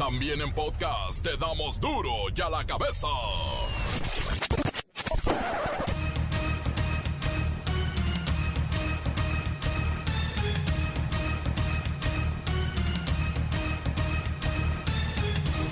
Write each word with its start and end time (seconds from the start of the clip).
También 0.00 0.40
en 0.40 0.50
podcast 0.54 1.22
te 1.22 1.36
damos 1.36 1.78
duro 1.78 2.10
y 2.34 2.40
a 2.40 2.48
la 2.48 2.64
cabeza. 2.64 3.06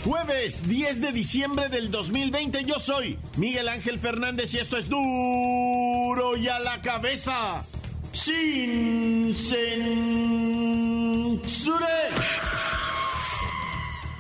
Jueves 0.04 0.68
10 0.68 1.00
de 1.00 1.12
diciembre 1.12 1.70
del 1.70 1.90
2020 1.90 2.66
yo 2.66 2.78
soy 2.78 3.18
Miguel 3.38 3.70
Ángel 3.70 3.98
Fernández 3.98 4.52
y 4.52 4.58
esto 4.58 4.76
es 4.76 4.90
duro 4.90 6.36
y 6.36 6.48
a 6.48 6.58
la 6.58 6.82
cabeza. 6.82 7.64
Sin 8.12 9.34
censura. 9.34 9.88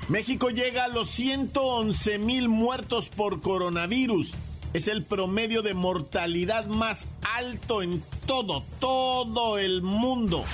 México 0.08 0.48
llega 0.48 0.84
a 0.84 0.88
los 0.88 1.10
111 1.10 2.18
mil 2.18 2.48
muertos 2.48 3.10
por 3.10 3.42
coronavirus. 3.42 4.32
Es 4.72 4.88
el 4.88 5.04
promedio 5.04 5.60
de 5.60 5.74
mortalidad 5.74 6.66
más 6.66 7.06
alto 7.36 7.82
en 7.82 8.02
todo, 8.26 8.64
todo 8.80 9.58
el 9.58 9.82
mundo. 9.82 10.44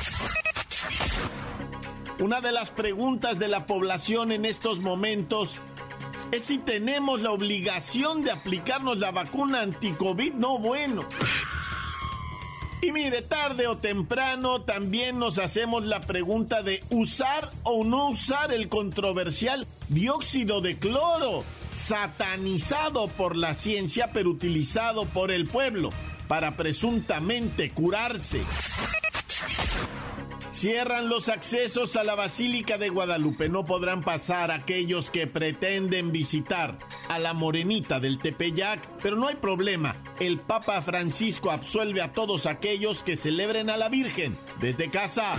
Una 2.19 2.41
de 2.41 2.51
las 2.51 2.71
preguntas 2.71 3.39
de 3.39 3.47
la 3.47 3.67
población 3.67 4.33
en 4.33 4.45
estos 4.45 4.81
momentos 4.81 5.61
es 6.33 6.45
si 6.45 6.59
tenemos 6.59 7.23
la 7.23 7.31
obligación 7.31 8.25
de 8.25 8.33
aplicarnos 8.33 8.99
la 8.99 9.13
vacuna 9.13 9.63
anti-COVID. 9.63 10.35
No, 10.35 10.59
bueno. 10.59 11.05
Y 12.85 12.93
mire, 12.93 13.23
tarde 13.23 13.67
o 13.67 13.79
temprano 13.79 14.61
también 14.61 15.19
nos 15.19 15.39
hacemos 15.39 15.87
la 15.87 16.03
pregunta 16.03 16.63
de 16.63 16.85
usar 16.91 17.51
o 17.63 17.83
no 17.83 18.11
usar 18.11 18.53
el 18.53 18.69
controversial 18.69 19.67
dióxido 19.89 20.61
de 20.61 20.77
cloro, 20.77 21.45
satanizado 21.73 23.09
por 23.09 23.39
la 23.39 23.55
ciencia 23.55 24.11
pero 24.13 24.29
utilizado 24.29 25.07
por 25.07 25.31
el 25.31 25.47
pueblo 25.47 25.89
para 26.29 26.59
presuntamente 26.59 27.71
curarse. 27.71 28.43
Cierran 30.51 31.09
los 31.09 31.31
accesos 31.31 31.97
a 31.97 32.05
la 32.05 32.15
Basílica 32.15 32.77
de 32.77 32.91
Guadalupe. 32.91 33.49
No 33.49 33.65
podrán 33.65 34.03
pasar 34.03 34.51
aquellos 34.51 35.09
que 35.09 35.27
pretenden 35.27 36.13
visitar 36.13 36.79
a 37.15 37.19
la 37.19 37.33
Morenita 37.33 38.01
del 38.01 38.19
Tepeyac, 38.19 38.81
pero 39.03 39.17
no 39.17 39.29
hay 39.29 39.37
problema. 39.37 39.97
El 40.21 40.41
Papa 40.41 40.83
Francisco 40.83 41.51
absuelve 41.51 42.03
a 42.03 42.13
todos 42.13 42.47
aquellos 42.47 43.03
que 43.03 43.17
celebren 43.17 43.71
a 43.71 43.77
la 43.77 43.89
Virgen 43.89 44.37
desde 44.61 44.91
casa. 44.91 45.37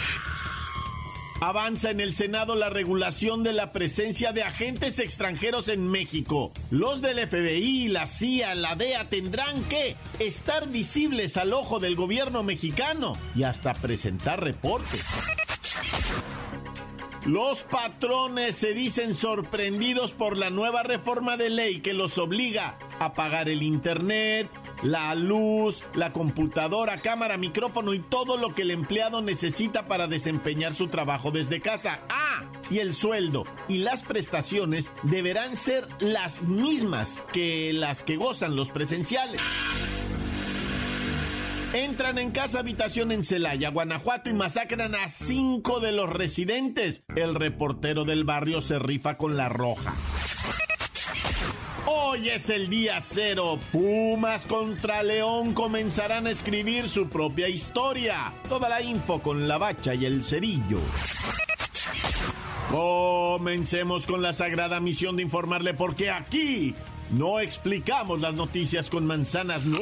Avanza 1.42 1.92
en 1.92 2.00
el 2.00 2.14
Senado 2.14 2.56
la 2.56 2.70
regulación 2.70 3.44
de 3.44 3.52
la 3.52 3.74
presencia 3.74 4.32
de 4.32 4.44
agentes 4.44 5.00
extranjeros 5.00 5.68
en 5.68 5.92
México. 5.92 6.54
Los 6.72 7.02
del 7.02 7.20
FBI, 7.28 7.90
la 7.90 8.08
CIA, 8.08 8.56
la 8.56 8.76
DEA 8.76 9.10
tendrán 9.10 9.64
que 9.66 9.98
estar 10.20 10.70
visibles 10.70 11.36
al 11.36 11.52
ojo 11.52 11.82
del 11.82 11.96
gobierno 11.98 12.42
mexicano 12.42 13.18
y 13.36 13.44
hasta 13.44 13.74
presentar 13.74 14.42
reportes. 14.42 15.04
Los 17.26 17.64
patrones 17.64 18.56
se 18.56 18.76
dicen 18.76 19.16
sorprendidos 19.16 20.14
por 20.14 20.38
la 20.38 20.52
nueva 20.52 20.84
reforma 20.84 21.38
de 21.38 21.50
ley 21.50 21.80
que 21.80 21.94
los 21.94 22.20
obliga 22.20 22.78
a 23.00 23.16
pagar 23.16 23.50
el 23.50 23.64
Internet, 23.64 24.48
la 24.84 25.16
luz, 25.16 25.84
la 25.96 26.14
computadora, 26.14 27.02
cámara, 27.02 27.38
micrófono 27.38 27.96
y 27.96 28.00
todo 28.00 28.38
lo 28.38 28.54
que 28.54 28.62
el 28.62 28.70
empleado 28.70 29.24
necesita 29.24 29.88
para 29.88 30.06
desempeñar 30.08 30.76
su 30.76 30.88
trabajo 30.90 31.32
desde 31.32 31.62
casa. 31.62 32.02
Ah, 32.10 32.44
y 32.70 32.78
el 32.78 32.94
sueldo 32.94 33.48
y 33.68 33.80
las 33.80 34.04
prestaciones 34.04 34.94
deberán 35.02 35.56
ser 35.56 35.88
las 36.00 36.44
mismas 36.44 37.24
que 37.34 37.74
las 37.74 38.04
que 38.04 38.18
gozan 38.18 38.56
los 38.56 38.70
presenciales. 38.70 39.42
Entran 41.76 42.18
en 42.20 42.32
casa 42.32 42.60
habitación 42.60 43.12
en 43.12 43.26
Celaya, 43.26 43.70
Guanajuato 43.70 44.30
y 44.30 44.34
masacran 44.34 44.96
a 44.96 45.10
cinco 45.10 45.82
de 45.82 45.92
los 45.92 46.10
residentes. 46.10 47.04
El 47.18 47.36
reportero 47.36 48.06
del 48.06 48.24
barrio 48.24 48.62
se 48.62 48.80
rifa 48.80 49.18
con 49.18 49.36
la 49.36 49.50
roja. 49.50 49.94
Hoy 51.86 52.30
es 52.30 52.50
el 52.50 52.70
día 52.70 53.02
cero. 53.02 53.60
Pumas 53.74 54.46
contra 54.46 55.04
León 55.04 55.54
comenzarán 55.54 56.28
a 56.28 56.30
escribir 56.30 56.88
su 56.88 57.10
propia 57.10 57.50
historia. 57.50 58.34
Toda 58.48 58.70
la 58.70 58.82
info 58.82 59.22
con 59.22 59.50
la 59.50 59.58
bacha 59.58 59.94
y 59.94 60.06
el 60.06 60.24
cerillo. 60.24 60.80
Comencemos 62.72 64.06
con 64.06 64.22
la 64.22 64.32
sagrada 64.32 64.80
misión 64.80 65.18
de 65.18 65.24
informarle 65.24 65.74
porque 65.74 66.10
aquí 66.10 66.74
no 67.10 67.42
explicamos 67.42 68.22
las 68.22 68.36
noticias 68.36 68.90
con 68.90 69.06
manzanas, 69.06 69.66
no. 69.66 69.82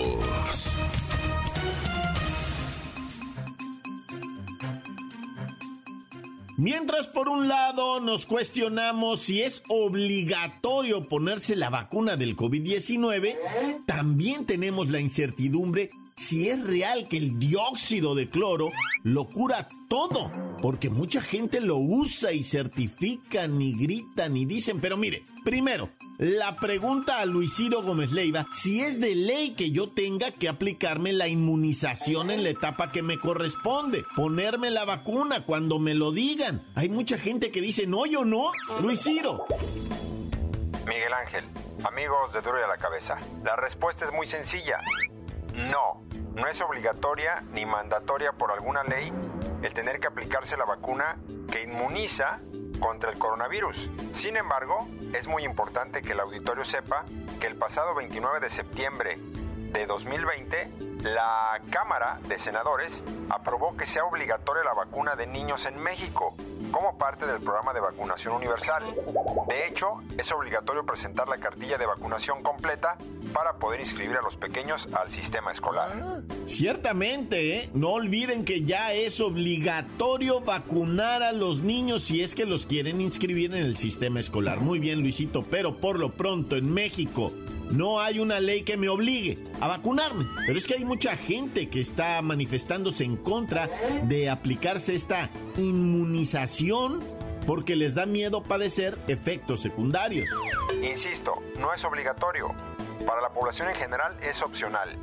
Mientras 6.61 7.07
por 7.07 7.27
un 7.27 7.47
lado 7.47 7.99
nos 7.99 8.27
cuestionamos 8.27 9.21
si 9.21 9.41
es 9.41 9.63
obligatorio 9.67 11.09
ponerse 11.09 11.55
la 11.55 11.71
vacuna 11.71 12.17
del 12.17 12.37
COVID-19, 12.37 13.83
también 13.87 14.45
tenemos 14.45 14.91
la 14.91 14.99
incertidumbre 14.99 15.89
si 16.15 16.49
es 16.49 16.63
real 16.63 17.07
que 17.07 17.17
el 17.17 17.39
dióxido 17.39 18.13
de 18.13 18.29
cloro 18.29 18.69
lo 19.01 19.27
cura 19.27 19.69
todo, 19.89 20.31
porque 20.61 20.91
mucha 20.91 21.19
gente 21.19 21.61
lo 21.61 21.77
usa 21.77 22.31
y 22.31 22.43
certifican 22.43 23.59
y 23.59 23.73
gritan 23.73 24.37
y 24.37 24.45
dicen, 24.45 24.79
pero 24.79 24.97
mire, 24.97 25.23
primero, 25.43 25.89
la 26.21 26.55
pregunta 26.55 27.19
a 27.19 27.25
Luis 27.25 27.55
Ciro 27.55 27.81
Gómez 27.81 28.11
Leiva 28.11 28.45
si 28.53 28.81
es 28.81 29.01
de 29.01 29.15
ley 29.15 29.55
que 29.55 29.71
yo 29.71 29.89
tenga 29.89 30.29
que 30.29 30.49
aplicarme 30.49 31.13
la 31.13 31.27
inmunización 31.27 32.29
en 32.29 32.43
la 32.43 32.49
etapa 32.49 32.91
que 32.91 33.01
me 33.01 33.19
corresponde, 33.19 34.05
ponerme 34.15 34.69
la 34.69 34.85
vacuna 34.85 35.43
cuando 35.47 35.79
me 35.79 35.95
lo 35.95 36.11
digan. 36.11 36.63
Hay 36.75 36.89
mucha 36.89 37.17
gente 37.17 37.49
que 37.49 37.59
dice, 37.59 37.87
no, 37.87 38.05
yo 38.05 38.23
no, 38.23 38.51
Luis 38.81 39.01
Ciro. 39.01 39.47
Miguel 40.85 41.11
Ángel, 41.11 41.43
amigos 41.83 42.33
de 42.33 42.41
Duro 42.41 42.59
y 42.59 42.63
a 42.63 42.67
la 42.67 42.77
Cabeza, 42.77 43.17
la 43.43 43.55
respuesta 43.55 44.05
es 44.05 44.13
muy 44.13 44.27
sencilla. 44.27 44.79
No, 45.55 46.03
no 46.35 46.47
es 46.47 46.61
obligatoria 46.61 47.43
ni 47.51 47.65
mandatoria 47.65 48.31
por 48.33 48.51
alguna 48.51 48.83
ley 48.83 49.11
el 49.63 49.73
tener 49.73 49.99
que 49.99 50.05
aplicarse 50.05 50.55
la 50.55 50.65
vacuna 50.65 51.17
que 51.51 51.63
inmuniza 51.63 52.41
contra 52.81 53.11
el 53.11 53.17
coronavirus. 53.17 53.89
Sin 54.11 54.35
embargo, 54.35 54.89
es 55.13 55.27
muy 55.27 55.45
importante 55.45 56.01
que 56.01 56.11
el 56.11 56.19
auditorio 56.19 56.65
sepa 56.65 57.05
que 57.39 57.47
el 57.47 57.55
pasado 57.55 57.95
29 57.95 58.41
de 58.41 58.49
septiembre 58.49 59.17
de 59.71 59.85
2020, 59.85 60.69
la 61.03 61.61
Cámara 61.69 62.19
de 62.27 62.37
Senadores 62.37 63.03
aprobó 63.29 63.77
que 63.77 63.85
sea 63.85 64.03
obligatoria 64.03 64.63
la 64.63 64.73
vacuna 64.73 65.15
de 65.15 65.27
niños 65.27 65.65
en 65.65 65.79
México 65.79 66.35
como 66.71 66.97
parte 66.97 67.25
del 67.25 67.39
programa 67.41 67.73
de 67.73 67.79
vacunación 67.79 68.33
universal. 68.35 68.83
De 69.47 69.67
hecho, 69.67 70.01
es 70.17 70.31
obligatorio 70.31 70.85
presentar 70.85 71.29
la 71.29 71.37
cartilla 71.37 71.77
de 71.77 71.85
vacunación 71.85 72.43
completa 72.43 72.97
para 73.33 73.53
poder 73.53 73.79
inscribir 73.79 74.15
a 74.17 74.21
los 74.21 74.35
pequeños 74.35 74.89
al 74.93 75.11
sistema 75.11 75.51
escolar. 75.51 76.21
Ciertamente, 76.45 77.57
¿eh? 77.57 77.69
no 77.73 77.91
olviden 77.91 78.45
que 78.45 78.63
ya 78.63 78.93
es 78.93 79.19
obligatorio 79.19 80.41
vacunar 80.41 81.23
a 81.23 81.31
los 81.31 81.61
niños 81.61 82.03
si 82.03 82.21
es 82.21 82.35
que 82.35 82.45
los 82.45 82.65
quieren 82.65 83.01
inscribir 83.01 83.53
en 83.53 83.63
el 83.63 83.77
sistema 83.77 84.19
escolar. 84.19 84.59
Muy 84.59 84.79
bien, 84.79 85.01
Luisito, 85.01 85.43
pero 85.43 85.77
por 85.77 85.99
lo 85.99 86.11
pronto 86.11 86.55
en 86.55 86.71
México 86.71 87.31
no 87.71 88.01
hay 88.01 88.19
una 88.19 88.39
ley 88.39 88.63
que 88.63 88.77
me 88.77 88.89
obligue 88.89 89.37
a 89.59 89.67
vacunarme. 89.67 90.25
Pero 90.45 90.57
es 90.57 90.67
que 90.67 90.75
hay 90.75 90.85
mucha 90.85 91.15
gente 91.15 91.69
que 91.69 91.79
está 91.79 92.21
manifestándose 92.21 93.03
en 93.03 93.17
contra 93.17 93.69
de 94.03 94.29
aplicarse 94.29 94.93
esta 94.93 95.29
inmunización 95.57 97.01
porque 97.47 97.75
les 97.75 97.95
da 97.95 98.05
miedo 98.05 98.43
padecer 98.43 98.97
efectos 99.07 99.61
secundarios. 99.61 100.29
Insisto, 100.83 101.41
no 101.59 101.73
es 101.73 101.83
obligatorio. 101.83 102.53
Para 103.05 103.21
la 103.21 103.29
población 103.29 103.69
en 103.69 103.75
general 103.75 104.15
es 104.21 104.41
opcional. 104.41 104.97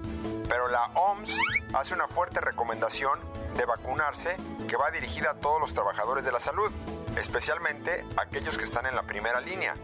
pero 0.49 0.67
la 0.69 0.87
OMS 0.95 1.37
hace 1.75 1.93
una 1.95 2.09
fuerte 2.09 2.41
recomendación 2.41 3.19
de 3.57 3.67
vacunarse 3.67 4.37
que 4.67 4.77
va 4.77 4.91
dirigida 4.91 5.33
a 5.33 5.35
todos 5.35 5.61
los 5.61 5.75
trabajadores 5.75 6.25
de 6.25 6.33
la 6.33 6.41
salud, 6.41 6.71
especialmente 7.19 8.05
aquellos 8.17 8.57
que 8.57 8.65
están 8.65 8.87
en 8.87 8.95
la 8.95 9.03
primera 9.03 9.41
línea. 9.41 9.75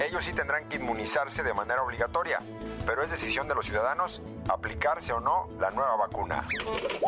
Ellos 0.00 0.24
sí 0.24 0.32
tendrán 0.32 0.68
que 0.68 0.76
inmunizarse 0.76 1.42
de 1.42 1.52
manera 1.52 1.82
obligatoria, 1.82 2.38
pero 2.86 3.02
es 3.02 3.10
decisión 3.10 3.48
de 3.48 3.54
los 3.54 3.66
ciudadanos 3.66 4.22
aplicarse 4.48 5.12
o 5.12 5.20
no 5.20 5.48
la 5.60 5.70
nueva 5.70 5.96
vacuna. 5.96 6.46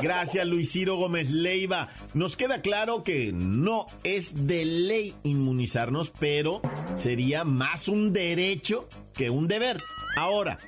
Gracias 0.03 0.45
Luis 0.47 0.73
Ciro 0.73 0.97
Gómez 0.97 1.31
Leiva. 1.31 1.89
Nos 2.15 2.37
queda 2.37 2.61
claro 2.61 3.05
que 3.05 3.31
no 3.33 3.87
es 4.03 4.47
de 4.47 4.65
ley 4.65 5.15
inmunizarnos, 5.23 6.11
pero 6.11 6.61
sería 6.97 7.45
más 7.45 7.89
un 7.89 8.13
derecho 8.13 8.89
que 9.15 9.31
un 9.31 9.47
deber. 9.49 9.79
Ahora, 10.17 10.59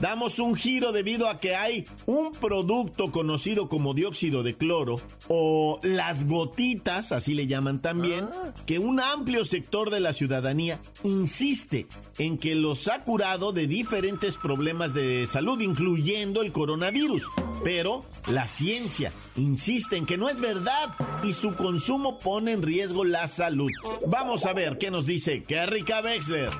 damos 0.00 0.38
un 0.38 0.54
giro 0.54 0.92
debido 0.92 1.28
a 1.28 1.38
que 1.38 1.56
hay 1.56 1.86
un 2.06 2.32
producto 2.32 3.10
conocido 3.10 3.68
como 3.68 3.94
dióxido 3.94 4.42
de 4.42 4.56
cloro 4.56 5.00
o 5.28 5.78
las 5.82 6.26
gotitas, 6.26 7.12
así 7.12 7.34
le 7.34 7.46
llaman 7.46 7.80
también, 7.80 8.24
ah. 8.32 8.52
que 8.66 8.78
un 8.78 9.00
amplio 9.00 9.44
sector 9.44 9.90
de 9.90 10.00
la 10.00 10.12
ciudadanía 10.12 10.80
insiste 11.02 11.86
en 12.18 12.38
que 12.38 12.54
los 12.54 12.88
ha 12.88 13.02
curado 13.02 13.52
de 13.52 13.66
diferentes 13.66 14.36
problemas 14.36 14.94
de 14.94 15.26
salud, 15.26 15.60
incluyendo 15.60 16.42
el 16.42 16.52
coronavirus. 16.52 17.24
Pero 17.64 18.04
la 18.28 18.46
ciencia 18.46 19.12
insiste 19.36 19.96
en 19.96 20.06
que 20.06 20.18
no 20.18 20.28
es 20.28 20.40
verdad 20.40 20.94
y 21.22 21.32
su 21.32 21.54
consumo 21.56 22.18
pone 22.18 22.52
en 22.52 22.62
riesgo 22.62 23.04
la 23.04 23.28
salud. 23.28 23.70
Vamos 24.06 24.46
a 24.46 24.52
ver 24.52 24.78
qué 24.78 24.90
nos 24.90 25.06
dice 25.06 25.44
Kerrika 25.44 26.00
Wexler. 26.02 26.50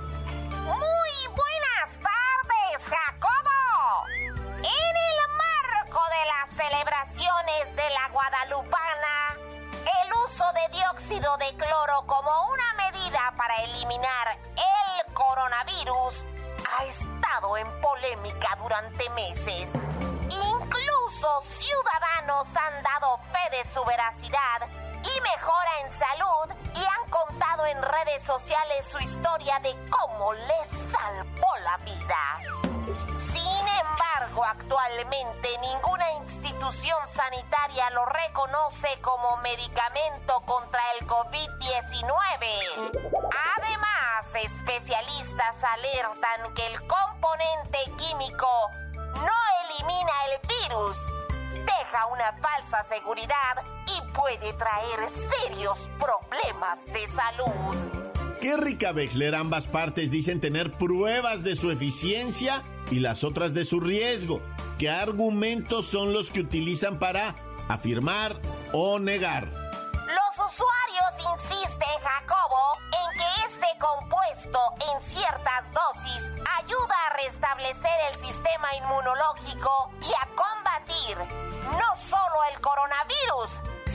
De 11.38 11.56
cloro 11.56 12.04
como 12.06 12.31
una 12.52 12.90
medida 12.90 13.32
para 13.37 13.62
eliminar 13.62 14.38
el 14.56 15.14
coronavirus 15.14 16.26
ha 16.78 16.84
estado 16.84 17.56
en 17.56 17.81
polémica 17.81 18.56
durante 18.60 19.08
meses. 19.10 19.72
Incluso 20.28 21.43
ciudadanos 21.43 22.49
han 22.56 22.82
dado 22.82 23.19
fe 23.32 23.56
de 23.56 23.64
su 23.72 23.84
veracidad 23.84 24.69
y 25.02 25.20
mejora 25.20 25.70
en 25.84 25.93
salud 25.93 26.56
y 26.75 26.84
han 26.84 27.10
contado 27.10 27.66
en 27.66 27.82
redes 27.82 28.22
sociales 28.25 28.87
su 28.90 28.99
historia 28.99 29.58
de 29.60 29.75
cómo 29.90 30.32
les 30.32 30.69
salvó 30.90 31.56
la 31.62 31.76
vida. 31.78 32.71
Actualmente 34.40 35.49
ninguna 35.61 36.11
institución 36.25 36.96
sanitaria 37.14 37.90
lo 37.90 38.06
reconoce 38.06 38.88
como 39.02 39.37
medicamento 39.38 40.40
contra 40.46 40.81
el 40.99 41.06
COVID-19. 41.06 42.11
Además, 43.58 44.34
especialistas 44.43 45.62
alertan 45.62 46.55
que 46.55 46.67
el 46.67 46.81
componente 46.87 47.79
químico 47.99 48.49
no 48.94 49.37
elimina 49.64 50.12
el 50.31 50.40
virus, 50.49 50.96
deja 51.50 52.06
una 52.06 52.32
falsa 52.32 52.85
seguridad 52.88 53.62
y 53.87 54.00
puede 54.12 54.52
traer 54.55 55.08
serios 55.40 55.90
problemas 56.00 56.85
de 56.87 57.06
salud. 57.08 58.02
Qué 58.40 58.56
rica 58.56 58.93
ambas 59.35 59.69
partes 59.69 60.11
dicen 60.11 60.40
tener 60.40 60.73
pruebas 60.73 61.44
de 61.44 61.55
su 61.55 61.70
eficiencia 61.70 62.64
y 62.90 63.00
las 63.00 63.25
otras 63.25 63.55
de 63.55 63.64
su 63.64 63.81
riesgo. 63.81 64.40
¿Qué 64.79 64.90
argumentos 64.90 65.87
son 65.87 66.12
los 66.12 66.31
que 66.31 66.40
utilizan 66.40 66.99
para 66.99 67.34
afirmar 67.69 68.40
o 68.73 68.99
negar? 68.99 69.46
Los 69.46 70.46
usuarios 70.46 71.38
insisten, 71.38 71.88
Jacobo, 72.02 72.79
en 72.87 73.19
que 73.19 73.46
este 73.46 73.79
compuesto 73.79 74.58
en 74.93 75.02
ciertas 75.02 75.64
dosis 75.73 76.32
ayuda 76.58 76.96
a 77.06 77.17
restablecer 77.17 77.99
el 78.12 78.26
sistema 78.26 78.75
inmunológico 78.76 79.90
y 80.00 80.12
a 80.12 80.28
combatir 80.35 81.17
no 81.70 81.96
solo 82.11 82.44
el 82.52 82.61
coronavirus, 82.61 83.50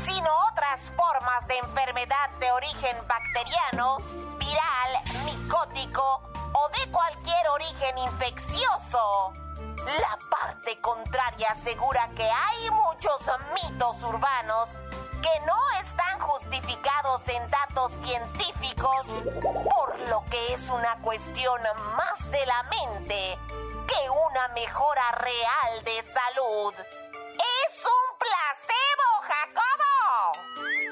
sino 0.05 0.29
otras 0.51 0.81
formas 0.95 1.47
de 1.47 1.57
enfermedad 1.57 2.29
de 2.39 2.51
origen 2.51 2.97
bacteriano 3.07 3.97
viral, 4.39 5.25
micótico 5.25 6.36
de 6.69 6.91
cualquier 6.91 7.49
origen 7.49 7.97
infeccioso. 7.97 9.33
La 9.99 10.17
parte 10.29 10.79
contraria 10.81 11.49
asegura 11.51 12.09
que 12.15 12.29
hay 12.29 12.69
muchos 12.71 13.21
mitos 13.53 14.03
urbanos 14.03 14.69
que 15.21 15.39
no 15.45 15.57
están 15.81 16.19
justificados 16.19 17.27
en 17.27 17.49
datos 17.49 17.91
científicos, 18.03 19.07
por 19.41 19.99
lo 20.09 20.23
que 20.29 20.53
es 20.53 20.69
una 20.69 20.97
cuestión 21.01 21.61
más 21.95 22.31
de 22.31 22.45
la 22.45 22.63
mente 22.63 23.39
que 23.87 24.09
una 24.09 24.47
mejora 24.49 25.11
real 25.11 25.83
de 25.83 26.03
salud. 26.13 26.73
¡Es! 27.33 28.06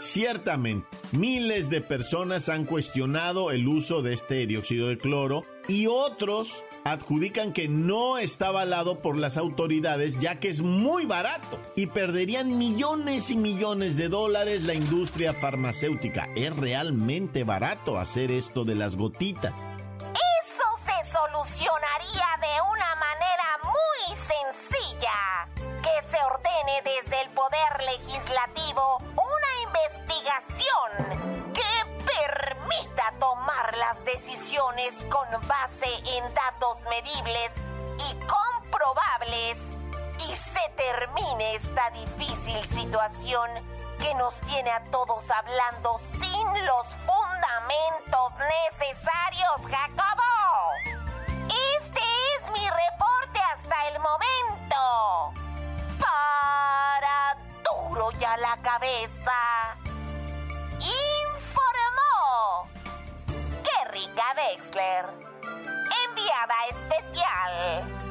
Ciertamente 0.05 0.87
Miles 1.13 1.69
de 1.69 1.81
personas 1.81 2.47
han 2.47 2.65
cuestionado 2.65 3.51
el 3.51 3.67
uso 3.67 4.01
de 4.01 4.13
este 4.13 4.45
dióxido 4.45 4.87
de 4.87 4.97
cloro 4.97 5.43
y 5.67 5.87
otros 5.87 6.63
adjudican 6.83 7.53
que 7.53 7.67
no 7.67 8.19
está 8.19 8.47
avalado 8.47 9.01
por 9.01 9.17
las 9.17 9.35
autoridades 9.35 10.19
ya 10.19 10.39
que 10.39 10.49
es 10.49 10.61
muy 10.61 11.05
barato 11.05 11.59
y 11.75 11.87
perderían 11.87 12.57
millones 12.57 13.31
y 13.31 13.35
millones 13.35 13.97
de 13.97 14.09
dólares 14.09 14.63
la 14.63 14.75
industria 14.75 15.33
farmacéutica. 15.33 16.29
Es 16.35 16.55
realmente 16.55 17.43
barato 17.43 17.97
hacer 17.97 18.29
esto 18.29 18.63
de 18.63 18.75
las 18.75 18.95
gotitas. 18.95 19.69
Eso 19.99 20.67
se 20.85 21.11
solucionaría 21.11 22.27
de 22.41 22.61
una 22.71 22.95
manera 22.95 23.47
muy 23.63 24.15
sencilla. 24.17 25.47
Que 25.81 26.07
se 26.11 26.17
ordene 26.23 26.81
desde 26.83 27.21
el 27.21 27.29
poder 27.29 27.83
legislativo 27.85 29.01
que 31.53 32.03
permita 32.03 33.13
tomar 33.19 33.77
las 33.77 34.03
decisiones 34.05 34.95
con 35.07 35.27
base 35.47 35.85
en 35.85 36.33
datos 36.33 36.79
medibles 36.89 37.51
y 38.09 38.15
comprobables 38.25 39.57
y 40.27 40.35
se 40.35 40.69
termine 40.75 41.53
esta 41.53 41.91
difícil 41.91 42.59
situación 42.69 43.51
que 43.99 44.15
nos 44.15 44.33
tiene 44.41 44.71
a 44.71 44.83
todos 44.85 45.29
hablando 45.29 45.99
sin 46.19 46.65
los 46.65 46.87
fundamentos 47.05 48.33
necesarios, 48.71 49.61
Jacobo. 49.69 51.03
Este 51.77 52.01
es 52.33 52.51
mi 52.51 52.67
reporte 52.67 53.39
hasta 53.53 53.87
el 53.89 53.99
momento. 53.99 55.33
Para 55.99 57.37
duro 57.63 58.09
ya 58.19 58.35
la 58.37 58.57
cabeza. 58.63 59.84
Wexler. 64.55 65.05
Enviada 66.07 66.55
especial. 66.69 68.05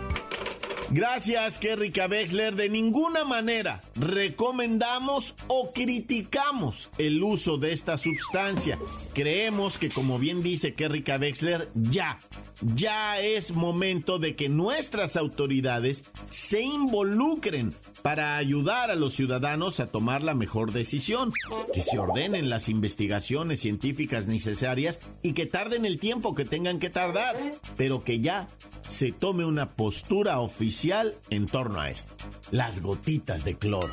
Gracias, 0.91 1.59
Kerrika 1.59 2.07
Wexler. 2.07 2.55
De 2.55 2.69
ninguna 2.69 3.25
manera 3.25 3.83
recomendamos 3.97 5.35
o 5.49 5.73
criticamos 5.73 6.91
el 6.99 7.23
uso 7.23 7.59
de 7.59 7.73
esta 7.73 7.99
sustancia. 7.99 8.79
Creemos 9.13 9.79
que, 9.79 9.89
como 9.89 10.19
bien 10.19 10.43
dice 10.43 10.75
Kerrika 10.75 11.17
Wexler, 11.17 11.69
ya, 11.75 12.21
ya 12.61 13.21
es 13.21 13.53
momento 13.53 14.19
de 14.19 14.37
que 14.37 14.49
nuestras 14.49 15.17
autoridades 15.17 16.05
se 16.29 16.63
involucren 16.63 17.75
para 18.03 18.37
ayudar 18.37 18.91
a 18.91 18.97
los 18.97 19.15
ciudadanos 19.15 19.81
a 19.81 19.87
tomar 19.87 20.23
la 20.23 20.35
mejor 20.35 20.73
decisión, 20.73 21.33
que 21.73 21.83
se 21.83 21.99
ordenen 21.99 22.51
las 22.51 22.69
investigaciones 22.69 23.61
científicas 23.61 24.27
necesarias 24.27 25.01
y 25.23 25.33
que 25.33 25.47
tarden 25.47 25.87
el 25.87 25.99
tiempo 25.99 26.35
que 26.35 26.45
tengan 26.45 26.79
que 26.79 26.91
tardar, 26.91 27.37
pero 27.79 28.05
que 28.05 28.21
ya 28.21 28.49
se 28.87 29.11
tome 29.11 29.47
una 29.47 29.71
postura 29.71 30.41
oficial 30.41 31.15
en 31.31 31.47
torno 31.47 31.81
a 31.81 31.89
esto. 31.89 32.15
Las 32.51 32.83
gotitas 32.83 33.45
de 33.45 33.57
cloro. 33.57 33.93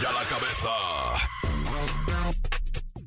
ya 0.00 0.12
la 0.12 0.22
cabeza. 0.22 0.70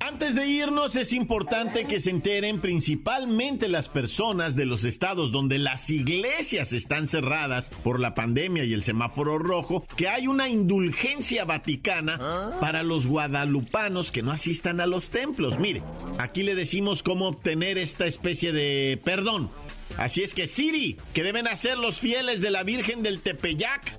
Antes 0.09 0.33
de 0.33 0.47
irnos 0.47 0.95
es 0.95 1.13
importante 1.13 1.85
que 1.85 1.99
se 1.99 2.09
enteren 2.09 2.61
principalmente 2.61 3.67
las 3.67 3.89
personas 3.89 4.55
de 4.55 4.65
los 4.65 4.83
estados 4.83 5.31
donde 5.31 5.59
las 5.59 5.87
iglesias 5.91 6.73
están 6.73 7.07
cerradas 7.07 7.69
por 7.83 7.99
la 7.99 8.15
pandemia 8.15 8.63
y 8.63 8.73
el 8.73 8.81
semáforo 8.81 9.37
rojo 9.37 9.85
que 9.95 10.09
hay 10.09 10.25
una 10.25 10.49
indulgencia 10.49 11.45
vaticana 11.45 12.57
para 12.59 12.81
los 12.81 13.05
guadalupanos 13.05 14.11
que 14.11 14.23
no 14.23 14.31
asistan 14.31 14.81
a 14.81 14.87
los 14.87 15.11
templos. 15.11 15.59
Mire, 15.59 15.83
aquí 16.17 16.41
le 16.41 16.55
decimos 16.55 17.03
cómo 17.03 17.27
obtener 17.27 17.77
esta 17.77 18.07
especie 18.07 18.51
de 18.51 18.99
perdón. 19.05 19.51
Así 19.95 20.23
es 20.23 20.33
que 20.33 20.47
Siri, 20.47 20.97
que 21.13 21.21
deben 21.21 21.47
hacer 21.47 21.77
los 21.77 21.99
fieles 21.99 22.41
de 22.41 22.49
la 22.49 22.63
Virgen 22.63 23.03
del 23.03 23.21
Tepeyac? 23.21 23.95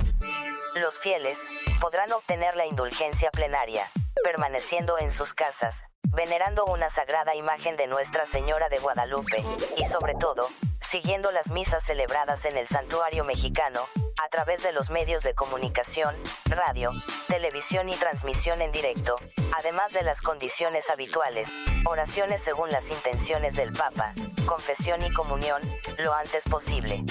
los 0.74 0.98
fieles 0.98 1.44
podrán 1.80 2.12
obtener 2.12 2.56
la 2.56 2.64
indulgencia 2.66 3.30
plenaria, 3.30 3.90
permaneciendo 4.22 4.98
en 4.98 5.10
sus 5.10 5.34
casas, 5.34 5.84
venerando 6.09 6.64
una 6.66 6.90
sagrada 6.90 7.35
imagen 7.35 7.76
de 7.76 7.87
Nuestra 7.87 8.26
Señora 8.26 8.69
de 8.69 8.78
Guadalupe, 8.78 9.45
y 9.76 9.85
sobre 9.85 10.14
todo, 10.14 10.49
siguiendo 10.80 11.30
las 11.33 11.50
misas 11.50 11.85
celebradas 11.85 12.45
en 12.45 12.57
el 12.57 12.66
santuario 12.66 13.25
mexicano, 13.25 13.80
a 14.23 14.28
través 14.28 14.62
de 14.62 14.73
los 14.73 14.90
medios 14.90 15.23
de 15.23 15.35
comunicación, 15.35 16.14
radio, 16.47 16.92
televisión 17.28 17.88
y 17.88 17.97
transmisión 17.97 18.61
en 18.61 18.73
directo, 18.73 19.14
además 19.57 19.92
de 19.92 20.02
las 20.02 20.21
condiciones 20.21 20.90
habituales, 20.90 21.57
oraciones 21.87 22.42
según 22.42 22.71
las 22.71 22.90
intenciones 22.90 23.57
del 23.57 23.73
Papa, 23.73 24.12
confesión 24.47 25.02
y 25.04 25.12
comunión, 25.12 25.62
lo 25.99 26.12
antes 26.12 26.45
posible. 26.45 27.04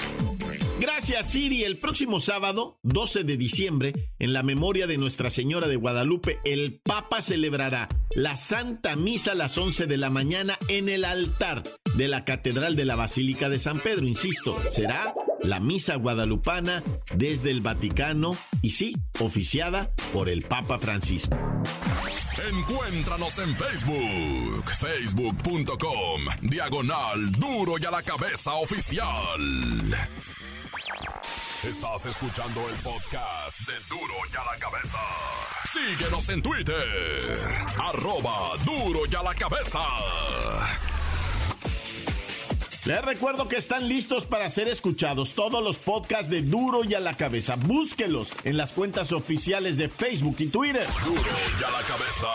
Gracias, 0.80 1.32
Siri. 1.32 1.62
El 1.64 1.78
próximo 1.78 2.20
sábado, 2.20 2.78
12 2.84 3.24
de 3.24 3.36
diciembre, 3.36 4.10
en 4.18 4.32
la 4.32 4.42
memoria 4.42 4.86
de 4.86 4.96
Nuestra 4.96 5.28
Señora 5.28 5.68
de 5.68 5.76
Guadalupe, 5.76 6.38
el 6.44 6.80
Papa 6.82 7.20
celebrará 7.20 7.90
la 8.14 8.38
Santa 8.38 8.96
Misa 8.96 9.32
a 9.32 9.34
las 9.34 9.58
11 9.58 9.86
de 9.86 9.98
la 9.98 10.08
mañana 10.08 10.58
en 10.68 10.88
el 10.88 11.04
altar 11.04 11.62
de 11.96 12.08
la 12.08 12.24
Catedral 12.24 12.76
de 12.76 12.86
la 12.86 12.96
Basílica 12.96 13.50
de 13.50 13.58
San 13.58 13.80
Pedro. 13.80 14.06
Insisto, 14.06 14.56
será 14.70 15.14
la 15.42 15.60
Misa 15.60 15.96
Guadalupana 15.96 16.82
desde 17.14 17.50
el 17.50 17.60
Vaticano 17.60 18.34
y 18.62 18.70
sí, 18.70 18.96
oficiada 19.18 19.92
por 20.14 20.30
el 20.30 20.40
Papa 20.40 20.78
Francisco. 20.78 21.36
Encuéntranos 22.48 23.38
en 23.38 23.54
Facebook, 23.54 24.64
facebook.com, 24.78 26.22
diagonal 26.40 27.30
duro 27.32 27.74
y 27.78 27.84
a 27.84 27.90
la 27.90 28.02
cabeza 28.02 28.54
oficial. 28.54 29.36
Estás 31.62 32.06
escuchando 32.06 32.68
el 32.68 32.74
podcast 32.76 33.60
de 33.66 33.74
Duro 33.88 34.14
y 34.32 34.36
a 34.36 34.44
la 34.44 34.58
Cabeza. 34.58 34.98
Síguenos 35.70 36.28
en 36.30 36.42
Twitter. 36.42 37.38
Arroba 37.78 38.56
Duro 38.64 39.00
y 39.10 39.14
a 39.14 39.22
la 39.22 39.34
Cabeza. 39.34 39.80
Les 42.86 43.04
recuerdo 43.04 43.46
que 43.46 43.56
están 43.56 43.88
listos 43.88 44.24
para 44.24 44.48
ser 44.48 44.68
escuchados 44.68 45.34
todos 45.34 45.62
los 45.62 45.76
podcasts 45.76 46.30
de 46.30 46.40
Duro 46.40 46.82
y 46.82 46.94
a 46.94 47.00
la 47.00 47.14
Cabeza. 47.14 47.56
Búsquelos 47.56 48.32
en 48.44 48.56
las 48.56 48.72
cuentas 48.72 49.12
oficiales 49.12 49.76
de 49.76 49.90
Facebook 49.90 50.36
y 50.38 50.46
Twitter. 50.46 50.86
Duro 51.04 51.20
y 51.20 51.62
a 51.62 51.70
la 51.70 51.82
Cabeza. 51.82 52.28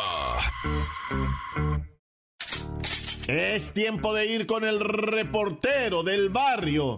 Es 3.27 3.73
tiempo 3.73 4.13
de 4.13 4.27
ir 4.27 4.45
con 4.45 4.63
el 4.63 4.79
reportero 4.79 6.03
del 6.03 6.29
barrio. 6.29 6.95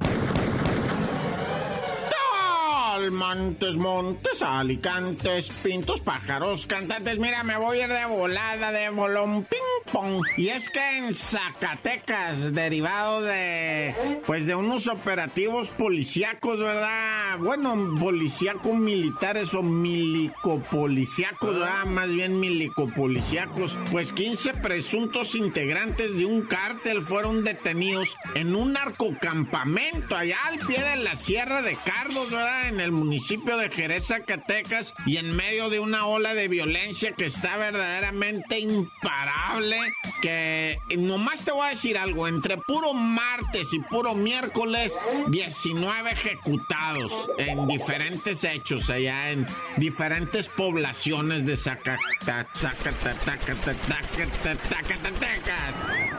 Montes, 3.12 3.76
montes, 3.76 4.42
alicantes, 4.42 5.50
pintos, 5.64 6.02
pájaros, 6.02 6.68
cantantes. 6.68 7.20
Mira, 7.20 7.44
me 7.44 7.58
voy 7.58 7.80
a 7.80 7.86
ir 7.86 7.94
de 7.94 8.06
volada, 8.06 8.72
de 8.72 8.90
bolón, 8.90 9.46
ping 9.46 9.92
pong. 9.92 10.24
Y 10.36 10.50
es 10.50 10.70
que 10.70 10.98
en 10.98 11.14
Zacatecas, 11.14 12.54
derivado 12.54 13.22
de, 13.22 14.22
pues 14.26 14.46
de 14.46 14.56
unos 14.56 14.88
operativos 14.88 15.72
policíacos, 15.72 16.60
¿verdad? 16.60 17.38
Bueno, 17.40 17.96
policíacos 18.00 18.74
militares 18.74 19.54
o 19.54 19.64
milicopolicíacos, 19.64 21.54
¿verdad? 21.60 21.86
Más 21.86 22.14
bien 22.14 22.40
milicopolicíacos. 22.40 23.78
Pues 23.92 24.12
15 24.12 24.56
presuntos 24.56 25.36
integrantes 25.36 26.16
de 26.16 26.26
un 26.26 26.42
cártel 26.42 27.02
fueron 27.02 27.44
detenidos 27.44 28.16
en 28.36 28.56
un 28.56 28.74
narcocampamento 28.74 30.16
allá 30.16 30.38
al 30.46 30.60
pie 30.60 30.82
de 30.82 30.98
la 30.98 31.16
Sierra 31.16 31.62
de 31.62 31.78
Cardos, 31.86 32.32
¿verdad? 32.32 32.70
En 32.70 32.80
el 32.80 32.92
municipio 32.98 33.58
de 33.58 33.70
Jerez, 33.70 34.08
Zacatecas, 34.08 34.94
y 35.06 35.18
en 35.18 35.36
medio 35.36 35.70
de 35.70 35.80
una 35.80 36.06
ola 36.06 36.34
de 36.34 36.48
violencia 36.48 37.14
que 37.14 37.26
está 37.26 37.58
verdaderamente 37.58 38.60
imparable, 38.60 39.80
que 40.22 40.78
nomás 40.98 41.46
te 41.46 41.52
voy 41.52 41.68
a 41.68 41.70
decir 41.70 41.98
algo, 41.98 42.28
entre 42.28 42.58
puro 42.58 42.94
martes 42.94 43.68
y 43.74 43.80
puro 43.80 44.14
miércoles, 44.14 44.98
19 45.30 46.12
ejecutados 46.12 47.12
en 47.38 47.68
diferentes 47.68 48.44
hechos 48.44 48.90
allá 48.90 49.32
en 49.32 49.46
diferentes 49.78 50.48
poblaciones 50.48 51.46
de 51.46 51.58
Zacatecas. 51.58 51.98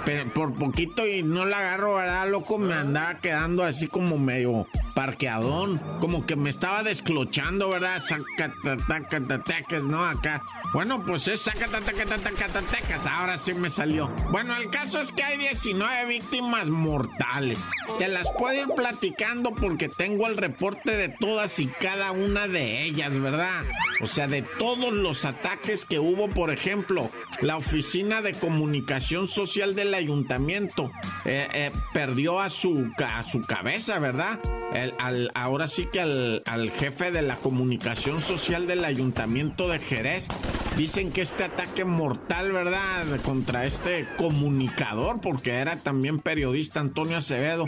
Pero 0.08 0.32
por 0.32 0.54
poquito 0.54 1.06
y 1.06 1.22
no 1.22 1.44
la 1.44 1.58
agarro, 1.58 1.96
¿verdad, 1.96 2.30
loco? 2.30 2.56
Me 2.56 2.72
andaba 2.72 3.18
quedando 3.18 3.62
así 3.62 3.88
como 3.88 4.16
medio 4.16 4.66
parqueadón, 4.94 5.78
como 6.00 6.24
que 6.24 6.34
me 6.34 6.48
estaba 6.48 6.82
desclochando, 6.82 7.68
¿verdad? 7.68 8.00
Zacatecas, 8.00 9.82
¿no? 9.82 10.02
Acá. 10.02 10.42
Bueno, 10.72 11.04
pues 11.04 11.28
es 11.28 11.42
Zacatecas, 11.42 13.06
ahora 13.06 13.36
sí 13.36 13.52
me 13.52 13.68
salió. 13.68 14.08
Bueno, 14.30 14.56
el 14.56 14.70
caso 14.70 14.98
es 14.98 15.12
que 15.12 15.22
hay 15.22 15.36
19 15.36 16.06
víctimas 16.06 16.70
mortales. 16.70 17.62
Te 17.98 18.08
las 18.08 18.30
puedo 18.32 18.62
ir 18.62 18.68
platicando 18.74 19.54
porque 19.54 19.90
tengo 19.90 20.26
el 20.26 20.38
reporte 20.38 20.92
de 20.92 21.10
todas 21.10 21.58
y 21.58 21.66
cada 21.66 22.12
una 22.12 22.48
de 22.48 22.82
ellas, 22.82 23.20
¿verdad? 23.20 23.62
O 24.00 24.06
sea, 24.06 24.26
de 24.26 24.42
todos 24.42 24.92
los 24.92 25.24
ataques 25.24 25.84
que 25.84 25.98
hubo, 25.98 26.28
por 26.28 26.50
ejemplo, 26.50 27.10
la 27.40 27.56
oficina 27.56 28.22
de 28.22 28.32
comunicación 28.32 29.28
social 29.28 29.74
del 29.74 29.94
ayuntamiento 29.98 30.90
eh, 31.24 31.46
eh, 31.52 31.72
perdió 31.92 32.40
a 32.40 32.50
su, 32.50 32.90
a 33.04 33.22
su 33.22 33.42
cabeza, 33.42 33.98
¿verdad? 33.98 34.40
El, 34.72 34.94
al, 34.98 35.30
ahora 35.34 35.66
sí 35.66 35.86
que 35.92 36.00
al, 36.00 36.42
al 36.46 36.70
jefe 36.70 37.10
de 37.10 37.22
la 37.22 37.36
comunicación 37.36 38.20
social 38.20 38.66
del 38.66 38.84
ayuntamiento 38.84 39.68
de 39.68 39.78
Jerez. 39.78 40.28
Dicen 40.76 41.10
que 41.10 41.22
este 41.22 41.44
ataque 41.44 41.84
mortal, 41.84 42.52
¿verdad? 42.52 43.04
Contra 43.24 43.66
este 43.66 44.06
comunicador, 44.16 45.20
porque 45.20 45.52
era 45.54 45.76
también 45.76 46.20
periodista 46.20 46.80
Antonio 46.80 47.16
Acevedo. 47.16 47.66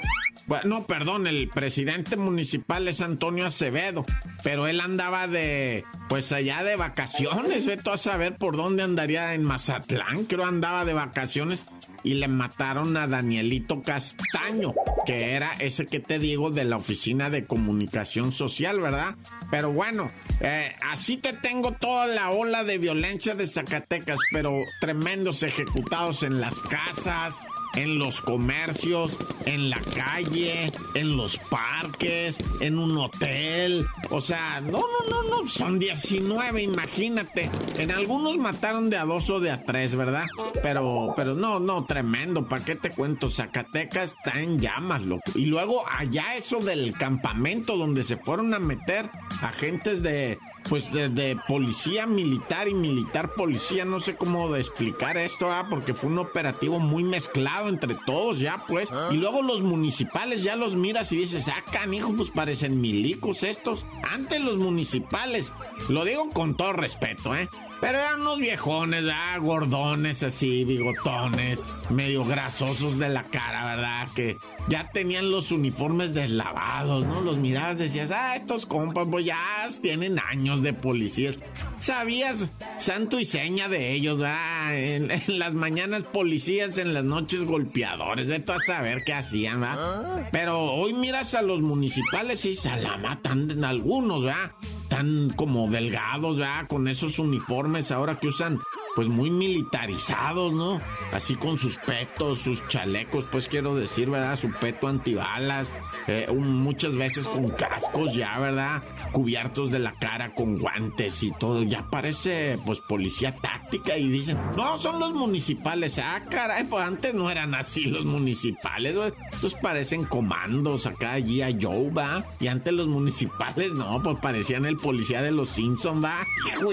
Bueno, 0.50 0.84
perdón, 0.84 1.28
el 1.28 1.48
presidente 1.48 2.16
municipal 2.16 2.88
es 2.88 3.02
Antonio 3.02 3.46
Acevedo, 3.46 4.04
pero 4.42 4.66
él 4.66 4.80
andaba 4.80 5.28
de, 5.28 5.84
pues 6.08 6.32
allá 6.32 6.64
de 6.64 6.74
vacaciones, 6.74 7.66
veto 7.66 7.92
a 7.92 7.96
saber 7.96 8.36
por 8.36 8.56
dónde 8.56 8.82
andaría 8.82 9.32
en 9.34 9.44
Mazatlán, 9.44 10.24
creo 10.24 10.44
andaba 10.44 10.84
de 10.84 10.92
vacaciones 10.92 11.66
y 12.02 12.14
le 12.14 12.26
mataron 12.26 12.96
a 12.96 13.06
Danielito 13.06 13.84
Castaño, 13.84 14.74
que 15.06 15.34
era 15.34 15.52
ese 15.60 15.86
que 15.86 16.00
te 16.00 16.18
digo 16.18 16.50
de 16.50 16.64
la 16.64 16.78
oficina 16.78 17.30
de 17.30 17.46
comunicación 17.46 18.32
social, 18.32 18.80
¿verdad? 18.80 19.14
Pero 19.52 19.72
bueno, 19.72 20.10
eh, 20.40 20.74
así 20.90 21.16
te 21.16 21.32
tengo 21.32 21.74
toda 21.74 22.08
la 22.08 22.30
ola 22.30 22.64
de 22.64 22.78
violencia 22.78 23.36
de 23.36 23.46
Zacatecas, 23.46 24.18
pero 24.32 24.58
tremendos 24.80 25.44
ejecutados 25.44 26.24
en 26.24 26.40
las 26.40 26.56
casas, 26.62 27.38
en 27.74 27.98
los 27.98 28.20
comercios, 28.20 29.18
en 29.46 29.70
la 29.70 29.80
calle, 29.80 30.72
en 30.94 31.16
los 31.16 31.38
parques, 31.38 32.42
en 32.60 32.78
un 32.78 32.96
hotel. 32.98 33.86
O 34.10 34.20
sea, 34.20 34.60
no, 34.60 34.80
no, 34.80 35.10
no, 35.10 35.42
no, 35.42 35.48
son 35.48 35.78
19, 35.78 36.62
imagínate. 36.62 37.50
En 37.78 37.90
algunos 37.90 38.38
mataron 38.38 38.90
de 38.90 38.96
a 38.96 39.04
dos 39.04 39.30
o 39.30 39.40
de 39.40 39.50
a 39.50 39.64
tres, 39.64 39.94
¿verdad? 39.94 40.24
Pero, 40.62 41.12
pero 41.16 41.34
no, 41.34 41.60
no, 41.60 41.84
tremendo. 41.84 42.46
¿Para 42.48 42.64
qué 42.64 42.76
te 42.76 42.90
cuento? 42.90 43.30
Zacatecas 43.30 44.14
está 44.14 44.40
en 44.40 44.60
llamas, 44.60 45.02
loco. 45.02 45.22
Y 45.34 45.46
luego 45.46 45.84
allá 45.88 46.36
eso 46.36 46.60
del 46.60 46.92
campamento 46.92 47.76
donde 47.76 48.04
se 48.04 48.16
fueron 48.16 48.54
a 48.54 48.58
meter 48.58 49.10
agentes 49.42 50.02
de 50.02 50.38
pues 50.68 50.92
de, 50.92 51.38
policía 51.48 52.06
militar 52.06 52.68
y 52.68 52.74
militar 52.74 53.34
policía, 53.34 53.84
no 53.84 54.00
sé 54.00 54.16
cómo 54.16 54.54
explicar 54.56 55.16
esto, 55.16 55.50
¿ah? 55.50 55.66
porque 55.68 55.94
fue 55.94 56.10
un 56.10 56.18
operativo 56.18 56.78
muy 56.78 57.02
mezclado 57.02 57.68
entre 57.68 57.96
todos 58.06 58.38
ya, 58.38 58.64
pues. 58.66 58.90
Y 59.10 59.16
luego 59.16 59.42
los 59.42 59.62
municipales 59.62 60.42
ya 60.42 60.56
los 60.56 60.76
miras 60.76 61.12
y 61.12 61.16
dices, 61.16 61.48
ah, 61.48 61.64
canijo, 61.70 62.14
pues 62.14 62.30
parecen 62.30 62.80
milicos 62.80 63.42
estos. 63.42 63.86
Antes 64.02 64.40
los 64.40 64.56
municipales, 64.56 65.52
lo 65.88 66.04
digo 66.04 66.30
con 66.30 66.56
todo 66.56 66.72
respeto, 66.72 67.34
¿eh? 67.34 67.48
Pero 67.80 67.98
eran 67.98 68.20
unos 68.20 68.38
viejones, 68.38 69.04
¿verdad? 69.04 69.40
Gordones 69.40 70.22
así, 70.22 70.64
bigotones, 70.64 71.64
medio 71.88 72.24
grasosos 72.24 72.98
de 72.98 73.08
la 73.08 73.22
cara, 73.24 73.64
¿verdad? 73.64 74.08
Que 74.14 74.36
ya 74.68 74.90
tenían 74.92 75.30
los 75.30 75.50
uniformes 75.50 76.14
deslavados, 76.14 77.06
¿no? 77.06 77.20
Los 77.22 77.38
mirabas, 77.38 77.78
decías, 77.78 78.10
ah, 78.10 78.36
estos 78.36 78.66
compas, 78.66 79.08
pues 79.10 79.24
ya 79.24 79.38
tienen 79.80 80.18
años 80.18 80.62
de 80.62 80.72
policías. 80.72 81.38
Sabías 81.78 82.50
santo 82.78 83.18
y 83.18 83.24
seña 83.24 83.68
de 83.68 83.92
ellos, 83.92 84.20
¿verdad? 84.20 84.78
En, 84.78 85.10
las 85.38 85.54
mañanas 85.54 86.02
policías, 86.02 86.76
en 86.78 86.92
las 86.92 87.04
noches 87.04 87.44
golpeadores, 87.44 88.26
de 88.26 88.40
todo 88.40 88.56
a 88.56 88.60
saber 88.60 89.02
qué 89.04 89.14
hacían, 89.14 89.60
¿verdad? 89.60 90.28
Pero 90.30 90.60
hoy 90.60 90.92
miras 90.92 91.34
a 91.34 91.42
los 91.42 91.62
municipales 91.62 92.44
y 92.44 92.54
se 92.54 92.76
la 92.76 92.98
matan 92.98 93.64
algunos, 93.64 94.24
¿verdad? 94.24 94.52
Tan 94.88 95.30
como 95.30 95.68
delgados, 95.68 96.38
¿verdad? 96.38 96.66
Con 96.68 96.86
esos 96.86 97.18
uniformes 97.18 97.69
ahora 97.90 98.18
que 98.18 98.28
usan 98.28 98.60
pues 98.94 99.08
muy 99.08 99.30
militarizados, 99.30 100.52
¿no? 100.52 100.80
Así 101.12 101.36
con 101.36 101.58
sus 101.58 101.76
petos, 101.78 102.40
sus 102.40 102.66
chalecos, 102.68 103.24
pues 103.30 103.48
quiero 103.48 103.74
decir, 103.74 104.10
¿verdad? 104.10 104.36
Su 104.36 104.50
peto 104.50 104.88
antibalas, 104.88 105.72
eh, 106.06 106.26
muchas 106.32 106.96
veces 106.96 107.28
con 107.28 107.48
cascos 107.48 108.14
ya, 108.14 108.38
¿verdad? 108.38 108.82
Cubiertos 109.12 109.70
de 109.70 109.78
la 109.78 109.94
cara 109.98 110.34
con 110.34 110.58
guantes 110.58 111.22
y 111.22 111.30
todo. 111.32 111.62
Ya 111.62 111.88
parece, 111.88 112.58
pues, 112.66 112.80
policía 112.80 113.34
táctica 113.34 113.96
y 113.96 114.08
dicen, 114.08 114.36
no, 114.56 114.78
son 114.78 114.98
los 114.98 115.14
municipales. 115.14 115.98
Ah, 115.98 116.22
caray, 116.28 116.64
pues 116.64 116.84
antes 116.84 117.14
no 117.14 117.30
eran 117.30 117.54
así 117.54 117.86
los 117.86 118.04
municipales, 118.04 118.96
güey. 118.96 119.12
Estos 119.32 119.54
parecen 119.54 120.04
comandos 120.04 120.86
acá, 120.86 121.12
allí 121.12 121.42
a 121.42 121.50
Joe, 121.58 121.90
¿va? 121.90 122.24
Y 122.40 122.48
antes 122.48 122.72
los 122.74 122.88
municipales, 122.88 123.72
no, 123.72 124.02
pues 124.02 124.18
parecían 124.20 124.66
el 124.66 124.76
policía 124.76 125.22
de 125.22 125.30
los 125.30 125.50
Simpsons, 125.50 126.04
¿va? 126.04 126.26
Hijo 126.48 126.70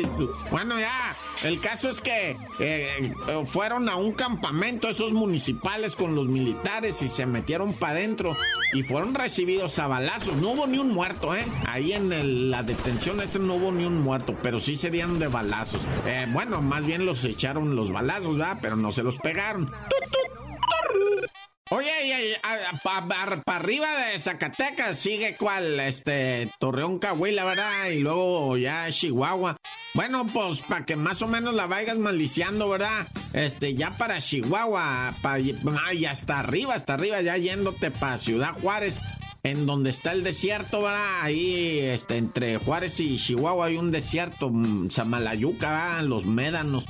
Bueno, 0.52 0.80
ya, 0.80 0.87
el 1.44 1.60
caso 1.60 1.90
es 1.90 2.02
que 2.02 2.36
eh, 2.60 3.14
fueron 3.46 3.90
a 3.90 3.96
un 3.96 4.14
campamento 4.14 4.90
esos 4.90 5.14
municipales 5.14 5.96
con 5.96 6.16
los 6.16 6.28
militares 6.28 7.02
y 7.02 7.10
se 7.10 7.26
metieron 7.26 7.74
para 7.74 7.94
adentro 7.94 8.36
y 8.74 8.84
fueron 8.84 9.14
recibidos 9.14 9.78
a 9.80 9.88
balazos. 9.88 10.36
No 10.38 10.52
hubo 10.52 10.68
ni 10.68 10.78
un 10.78 10.90
muerto, 10.90 11.36
¿eh? 11.36 11.46
Ahí 11.68 11.94
en 11.94 12.52
la 12.52 12.64
detención 12.64 13.22
este 13.22 13.40
no 13.40 13.56
hubo 13.56 13.72
ni 13.72 13.86
un 13.86 14.02
muerto, 14.02 14.36
pero 14.42 14.60
sí 14.60 14.76
se 14.76 14.90
dieron 14.90 15.20
de 15.20 15.28
balazos. 15.28 15.82
Eh, 16.06 16.28
bueno, 16.32 16.62
más 16.62 16.86
bien 16.86 17.06
los 17.06 17.24
echaron 17.24 17.76
los 17.76 17.92
balazos, 17.92 18.38
¿verdad? 18.38 18.60
Pero 18.62 18.76
no 18.76 18.92
se 18.92 19.04
los 19.04 19.18
pegaron. 19.18 19.72
Oye, 21.70 22.40
para 22.82 23.42
arriba 23.46 23.88
de 23.98 24.20
Zacatecas 24.20 24.98
sigue 24.98 25.36
cuál, 25.36 25.80
este, 25.82 26.50
Torreón, 26.60 26.98
Cahuila, 26.98 27.44
¿verdad? 27.44 27.88
Y 27.90 28.00
luego 28.00 28.56
ya 28.56 28.90
Chihuahua. 28.90 29.58
Bueno, 29.94 30.26
pues 30.32 30.62
para 30.62 30.86
que 30.86 30.96
más 30.96 31.22
o 31.22 31.28
menos 31.28 31.54
la 31.56 31.68
vayas 31.68 31.98
maliciando, 31.98 32.70
¿verdad? 32.70 33.08
Este, 33.34 33.74
ya 33.76 33.98
para 33.98 34.22
Chihuahua, 34.22 35.16
para, 35.22 35.40
y 35.40 36.06
hasta 36.06 36.40
arriba, 36.40 36.74
hasta 36.76 36.94
arriba, 36.94 37.22
ya 37.22 37.36
yéndote 37.36 37.92
para 37.92 38.18
Ciudad 38.18 38.54
Juárez, 38.62 39.02
en 39.44 39.66
donde 39.66 39.90
está 39.90 40.14
el 40.14 40.24
desierto, 40.24 40.84
¿verdad? 40.84 41.22
Ahí, 41.22 41.80
este, 41.80 42.16
entre 42.16 42.60
Juárez 42.60 42.98
y 43.02 43.18
Chihuahua 43.18 43.66
hay 43.66 43.76
un 43.76 43.92
desierto, 43.92 44.50
mm, 44.50 44.90
Samalayuca, 44.90 45.70
¿verdad? 45.70 46.04
Los 46.04 46.26
médanos 46.26 46.86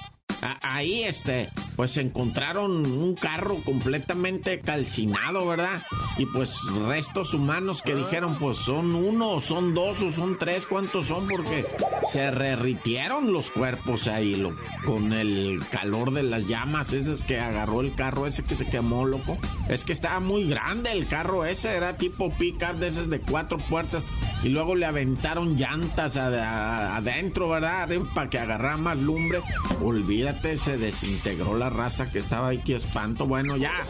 ahí, 0.61 1.03
este, 1.03 1.49
pues 1.75 1.97
encontraron 1.97 2.85
un 2.85 3.15
carro 3.15 3.57
completamente 3.63 4.59
calcinado, 4.59 5.47
¿verdad? 5.47 5.83
Y 6.17 6.25
pues 6.25 6.55
restos 6.87 7.33
humanos 7.33 7.81
que 7.81 7.95
dijeron, 7.95 8.37
pues 8.39 8.57
son 8.57 8.95
uno, 8.95 9.39
son 9.41 9.73
dos, 9.73 10.01
o 10.01 10.11
son 10.11 10.37
tres, 10.37 10.65
¿cuántos 10.65 11.07
son? 11.07 11.27
Porque 11.27 11.65
se 12.11 12.31
derritieron 12.31 13.31
los 13.31 13.51
cuerpos 13.51 14.07
ahí, 14.07 14.35
lo, 14.35 14.55
con 14.85 15.13
el 15.13 15.61
calor 15.71 16.11
de 16.11 16.23
las 16.23 16.47
llamas, 16.47 16.93
esas 16.93 17.23
que 17.23 17.39
agarró 17.39 17.81
el 17.81 17.93
carro 17.93 18.27
ese 18.27 18.43
que 18.43 18.55
se 18.55 18.65
quemó, 18.65 19.05
loco. 19.05 19.37
Es 19.69 19.85
que 19.85 19.93
estaba 19.93 20.19
muy 20.19 20.47
grande 20.47 20.91
el 20.91 21.07
carro 21.07 21.45
ese, 21.45 21.75
era 21.75 21.97
tipo 21.97 22.31
pick-up 22.31 22.77
de 22.77 22.87
esas 22.87 23.09
de 23.09 23.19
cuatro 23.19 23.57
puertas. 23.57 24.07
Y 24.43 24.49
luego 24.49 24.75
le 24.75 24.85
aventaron 24.85 25.57
llantas 25.57 26.15
adentro, 26.17 27.49
¿verdad? 27.49 27.89
Para 28.13 28.29
que 28.29 28.39
agarrara 28.39 28.77
más 28.77 28.97
lumbre. 28.97 29.41
Olvida 29.81 30.26
se 30.33 30.77
desintegró 30.77 31.57
la 31.57 31.69
raza 31.69 32.09
que 32.11 32.19
estaba 32.19 32.49
ahí, 32.49 32.57
que 32.59 32.75
espanto. 32.75 33.25
Bueno, 33.25 33.55
ya. 33.57 33.85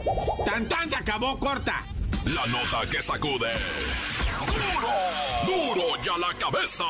¡Tan, 0.46 0.67
tan! 0.67 0.89
Se 0.89 0.96
acabó, 0.96 1.38
corta. 1.39 1.84
La 2.25 2.46
nota 2.48 2.88
que 2.89 3.01
sacude. 3.01 3.51
¡Duro! 5.46 5.75
¡Duro 5.75 6.03
ya 6.03 6.17
la 6.17 6.34
cabeza! 6.38 6.84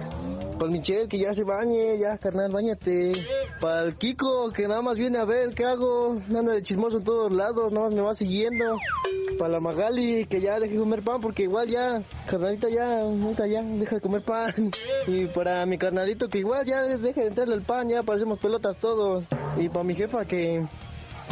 Para 0.53 0.65
el 0.65 0.71
Michel 0.71 1.07
que 1.07 1.19
ya 1.19 1.33
se 1.33 1.43
bañe, 1.43 1.99
ya 1.99 2.17
carnal, 2.17 2.51
bañate. 2.51 3.11
Para 3.61 3.83
el 3.83 3.97
Kiko 3.97 4.51
que 4.51 4.67
nada 4.67 4.81
más 4.81 4.97
viene 4.97 5.19
a 5.19 5.25
ver 5.25 5.53
qué 5.53 5.65
hago, 5.65 6.17
anda 6.27 6.53
de 6.53 6.61
chismoso 6.61 6.97
en 6.97 7.03
todos 7.03 7.31
lados, 7.31 7.71
nada 7.71 7.87
más 7.87 7.95
me 7.95 8.01
va 8.01 8.13
siguiendo. 8.15 8.77
Para 9.37 9.51
la 9.51 9.59
Magali 9.59 10.25
que 10.25 10.41
ya 10.41 10.59
deje 10.59 10.73
de 10.73 10.79
comer 10.79 11.03
pan 11.03 11.21
porque 11.21 11.43
igual 11.43 11.67
ya, 11.67 12.01
carnalita 12.25 12.69
ya, 12.69 13.03
ya, 13.47 13.63
deja 13.63 13.95
de 13.95 14.01
comer 14.01 14.23
pan. 14.23 14.53
Y 15.07 15.25
para 15.27 15.65
mi 15.65 15.77
carnalito 15.77 16.27
que 16.27 16.39
igual 16.39 16.65
ya 16.65 16.81
deje 16.81 17.21
de 17.21 17.27
entrarle 17.27 17.55
el 17.55 17.61
pan, 17.61 17.87
ya 17.89 18.03
parecemos 18.03 18.39
pelotas 18.39 18.77
todos. 18.77 19.25
Y 19.57 19.69
para 19.69 19.83
mi 19.83 19.95
jefa 19.95 20.25
que 20.25 20.65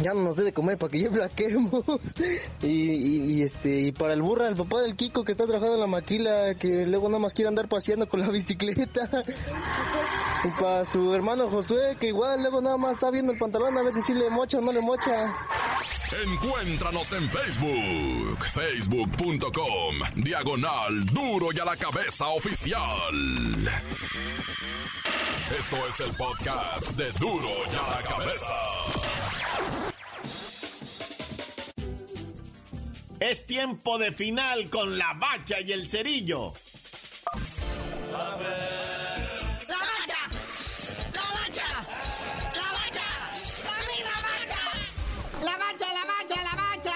ya 0.00 0.14
no 0.14 0.22
nos 0.22 0.36
dé 0.36 0.44
de 0.44 0.52
comer 0.52 0.78
para 0.78 0.90
que 0.90 1.02
yo 1.02 1.10
la 1.10 1.30
y, 2.62 2.68
y, 2.68 3.42
este 3.42 3.80
y 3.80 3.92
para 3.92 4.14
el 4.14 4.22
burra, 4.22 4.48
el 4.48 4.56
papá 4.56 4.82
del 4.82 4.96
Kiko 4.96 5.24
que 5.24 5.32
está 5.32 5.44
trabajando 5.44 5.74
en 5.74 5.80
la 5.80 5.86
maquila, 5.86 6.54
que 6.54 6.86
luego 6.86 7.08
nada 7.08 7.20
más 7.20 7.32
quiere 7.32 7.48
andar 7.48 7.68
paseando 7.68 8.06
con 8.06 8.20
la 8.20 8.28
bicicleta. 8.32 9.08
y 10.44 10.60
para 10.60 10.84
su 10.84 11.14
hermano 11.14 11.48
Josué, 11.48 11.96
que 11.98 12.08
igual 12.08 12.40
luego 12.42 12.60
nada 12.60 12.76
más 12.76 12.94
está 12.94 13.10
viendo 13.10 13.32
el 13.32 13.38
pantalón 13.38 13.76
a 13.78 13.82
ver 13.82 13.94
si 13.94 14.12
le 14.12 14.30
mocha 14.30 14.58
o 14.58 14.60
no 14.60 14.72
le 14.72 14.80
mocha. 14.80 15.34
Encuéntranos 16.24 17.12
en 17.12 17.28
Facebook, 17.28 18.44
facebook.com, 18.52 19.96
diagonal 20.16 21.04
duro 21.06 21.48
y 21.52 21.58
a 21.58 21.64
la 21.64 21.76
cabeza 21.76 22.28
oficial. 22.28 22.80
Esto 25.58 25.76
es 25.88 26.00
el 26.00 26.14
podcast 26.14 26.90
de 26.92 27.10
duro 27.18 27.48
y 27.72 27.76
a 27.76 27.96
la 27.96 28.08
cabeza. 28.08 29.25
Es 33.28 33.44
tiempo 33.44 33.98
de 33.98 34.12
final 34.12 34.70
con 34.70 34.96
la 34.96 35.12
bacha 35.14 35.60
y 35.60 35.72
el 35.72 35.88
cerillo. 35.88 36.52
La 38.12 38.18
bacha, 38.18 38.46
la 41.12 41.22
bacha, 41.34 41.66
la 42.54 42.72
bacha, 42.78 43.02
la 43.64 43.76
mira 43.90 44.14
bacha, 44.22 44.62
la 45.42 45.56
bacha, 45.58 45.88
la 45.92 46.04
bacha, 46.06 46.38
la 46.44 46.54
bacha, 46.54 46.94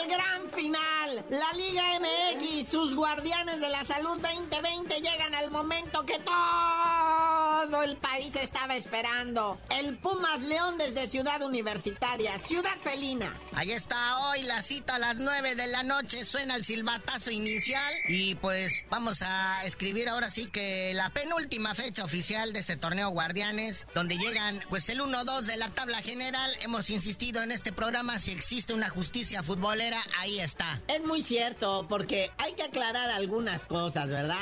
el 0.00 0.08
gran 0.08 0.48
final, 0.50 1.26
la 1.28 1.52
Liga 1.52 2.00
MX, 2.00 2.66
sus 2.66 2.94
guardianes 2.94 3.60
de 3.60 3.68
la 3.68 3.84
salud 3.84 4.18
2020 4.18 5.02
llegan 5.02 5.34
al 5.34 5.50
momento 5.50 6.06
que 6.06 6.18
todo 6.20 6.32
el 7.74 7.96
país 7.96 8.36
estaba 8.36 8.76
esperando. 8.76 9.58
El 9.70 9.96
Pumas 9.98 10.40
León 10.42 10.78
desde 10.78 11.08
Ciudad 11.08 11.42
Universitaria, 11.42 12.38
Ciudad 12.38 12.78
Felina. 12.80 13.36
Ahí 13.54 13.72
está 13.72 14.28
hoy 14.28 14.42
la 14.44 14.62
cita 14.62 14.94
a 14.94 14.98
las 15.00 15.16
9 15.16 15.56
de 15.56 15.66
la 15.66 15.82
noche, 15.82 16.24
suena 16.24 16.54
el 16.54 16.64
silbatazo 16.64 17.32
inicial 17.32 17.92
y 18.08 18.36
pues 18.36 18.84
vamos 18.88 19.22
a 19.22 19.64
escribir 19.64 20.08
ahora 20.08 20.30
sí 20.30 20.46
que 20.46 20.92
la 20.94 21.10
penúltima 21.10 21.74
fecha 21.74 22.04
oficial 22.04 22.52
de 22.52 22.60
este 22.60 22.76
torneo 22.76 23.10
Guardianes, 23.10 23.86
donde 23.94 24.16
llegan 24.16 24.60
pues 24.68 24.88
el 24.88 25.00
1-2 25.00 25.42
de 25.42 25.56
la 25.56 25.70
tabla 25.70 26.02
general. 26.02 26.50
Hemos 26.60 26.88
insistido 26.90 27.42
en 27.42 27.50
este 27.50 27.72
programa, 27.72 28.18
si 28.18 28.30
existe 28.30 28.74
una 28.74 28.90
justicia 28.90 29.42
futbolera, 29.42 30.00
ahí 30.18 30.38
está. 30.38 30.80
Es 30.86 31.04
muy 31.04 31.22
cierto, 31.22 31.86
porque 31.88 32.30
hay 32.38 32.54
que 32.54 32.62
aclarar 32.62 33.10
algunas 33.10 33.66
cosas, 33.66 34.08
¿verdad? 34.08 34.36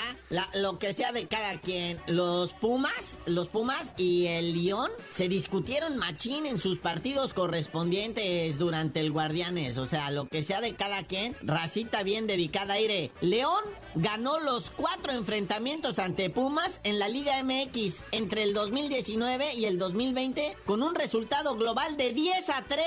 lo 0.54 0.78
que 0.78 0.92
sea 0.92 1.12
de 1.12 1.26
cada 1.26 1.58
quien. 1.58 1.98
Los 2.06 2.52
Pumas 2.54 3.13
los 3.26 3.48
Pumas 3.48 3.94
y 3.96 4.26
el 4.26 4.62
León 4.64 4.90
se 5.08 5.28
discutieron 5.28 5.96
machín 5.96 6.46
en 6.46 6.58
sus 6.58 6.78
partidos 6.78 7.34
correspondientes 7.34 8.58
durante 8.58 9.00
el 9.00 9.12
Guardianes. 9.12 9.78
O 9.78 9.86
sea, 9.86 10.10
lo 10.10 10.28
que 10.28 10.42
sea 10.42 10.60
de 10.60 10.74
cada 10.74 11.04
quien, 11.04 11.36
racita 11.42 12.02
bien 12.02 12.26
dedicada 12.26 12.74
aire. 12.74 13.10
León 13.20 13.62
ganó 13.94 14.38
los 14.40 14.70
cuatro 14.70 15.12
enfrentamientos 15.12 15.98
ante 15.98 16.30
Pumas 16.30 16.80
en 16.84 16.98
la 16.98 17.08
Liga 17.08 17.42
MX 17.42 18.04
entre 18.12 18.42
el 18.42 18.54
2019 18.54 19.54
y 19.54 19.64
el 19.66 19.78
2020 19.78 20.56
con 20.66 20.82
un 20.82 20.94
resultado 20.94 21.56
global 21.56 21.96
de 21.96 22.12
10 22.12 22.48
a 22.50 22.64
3. 22.66 22.80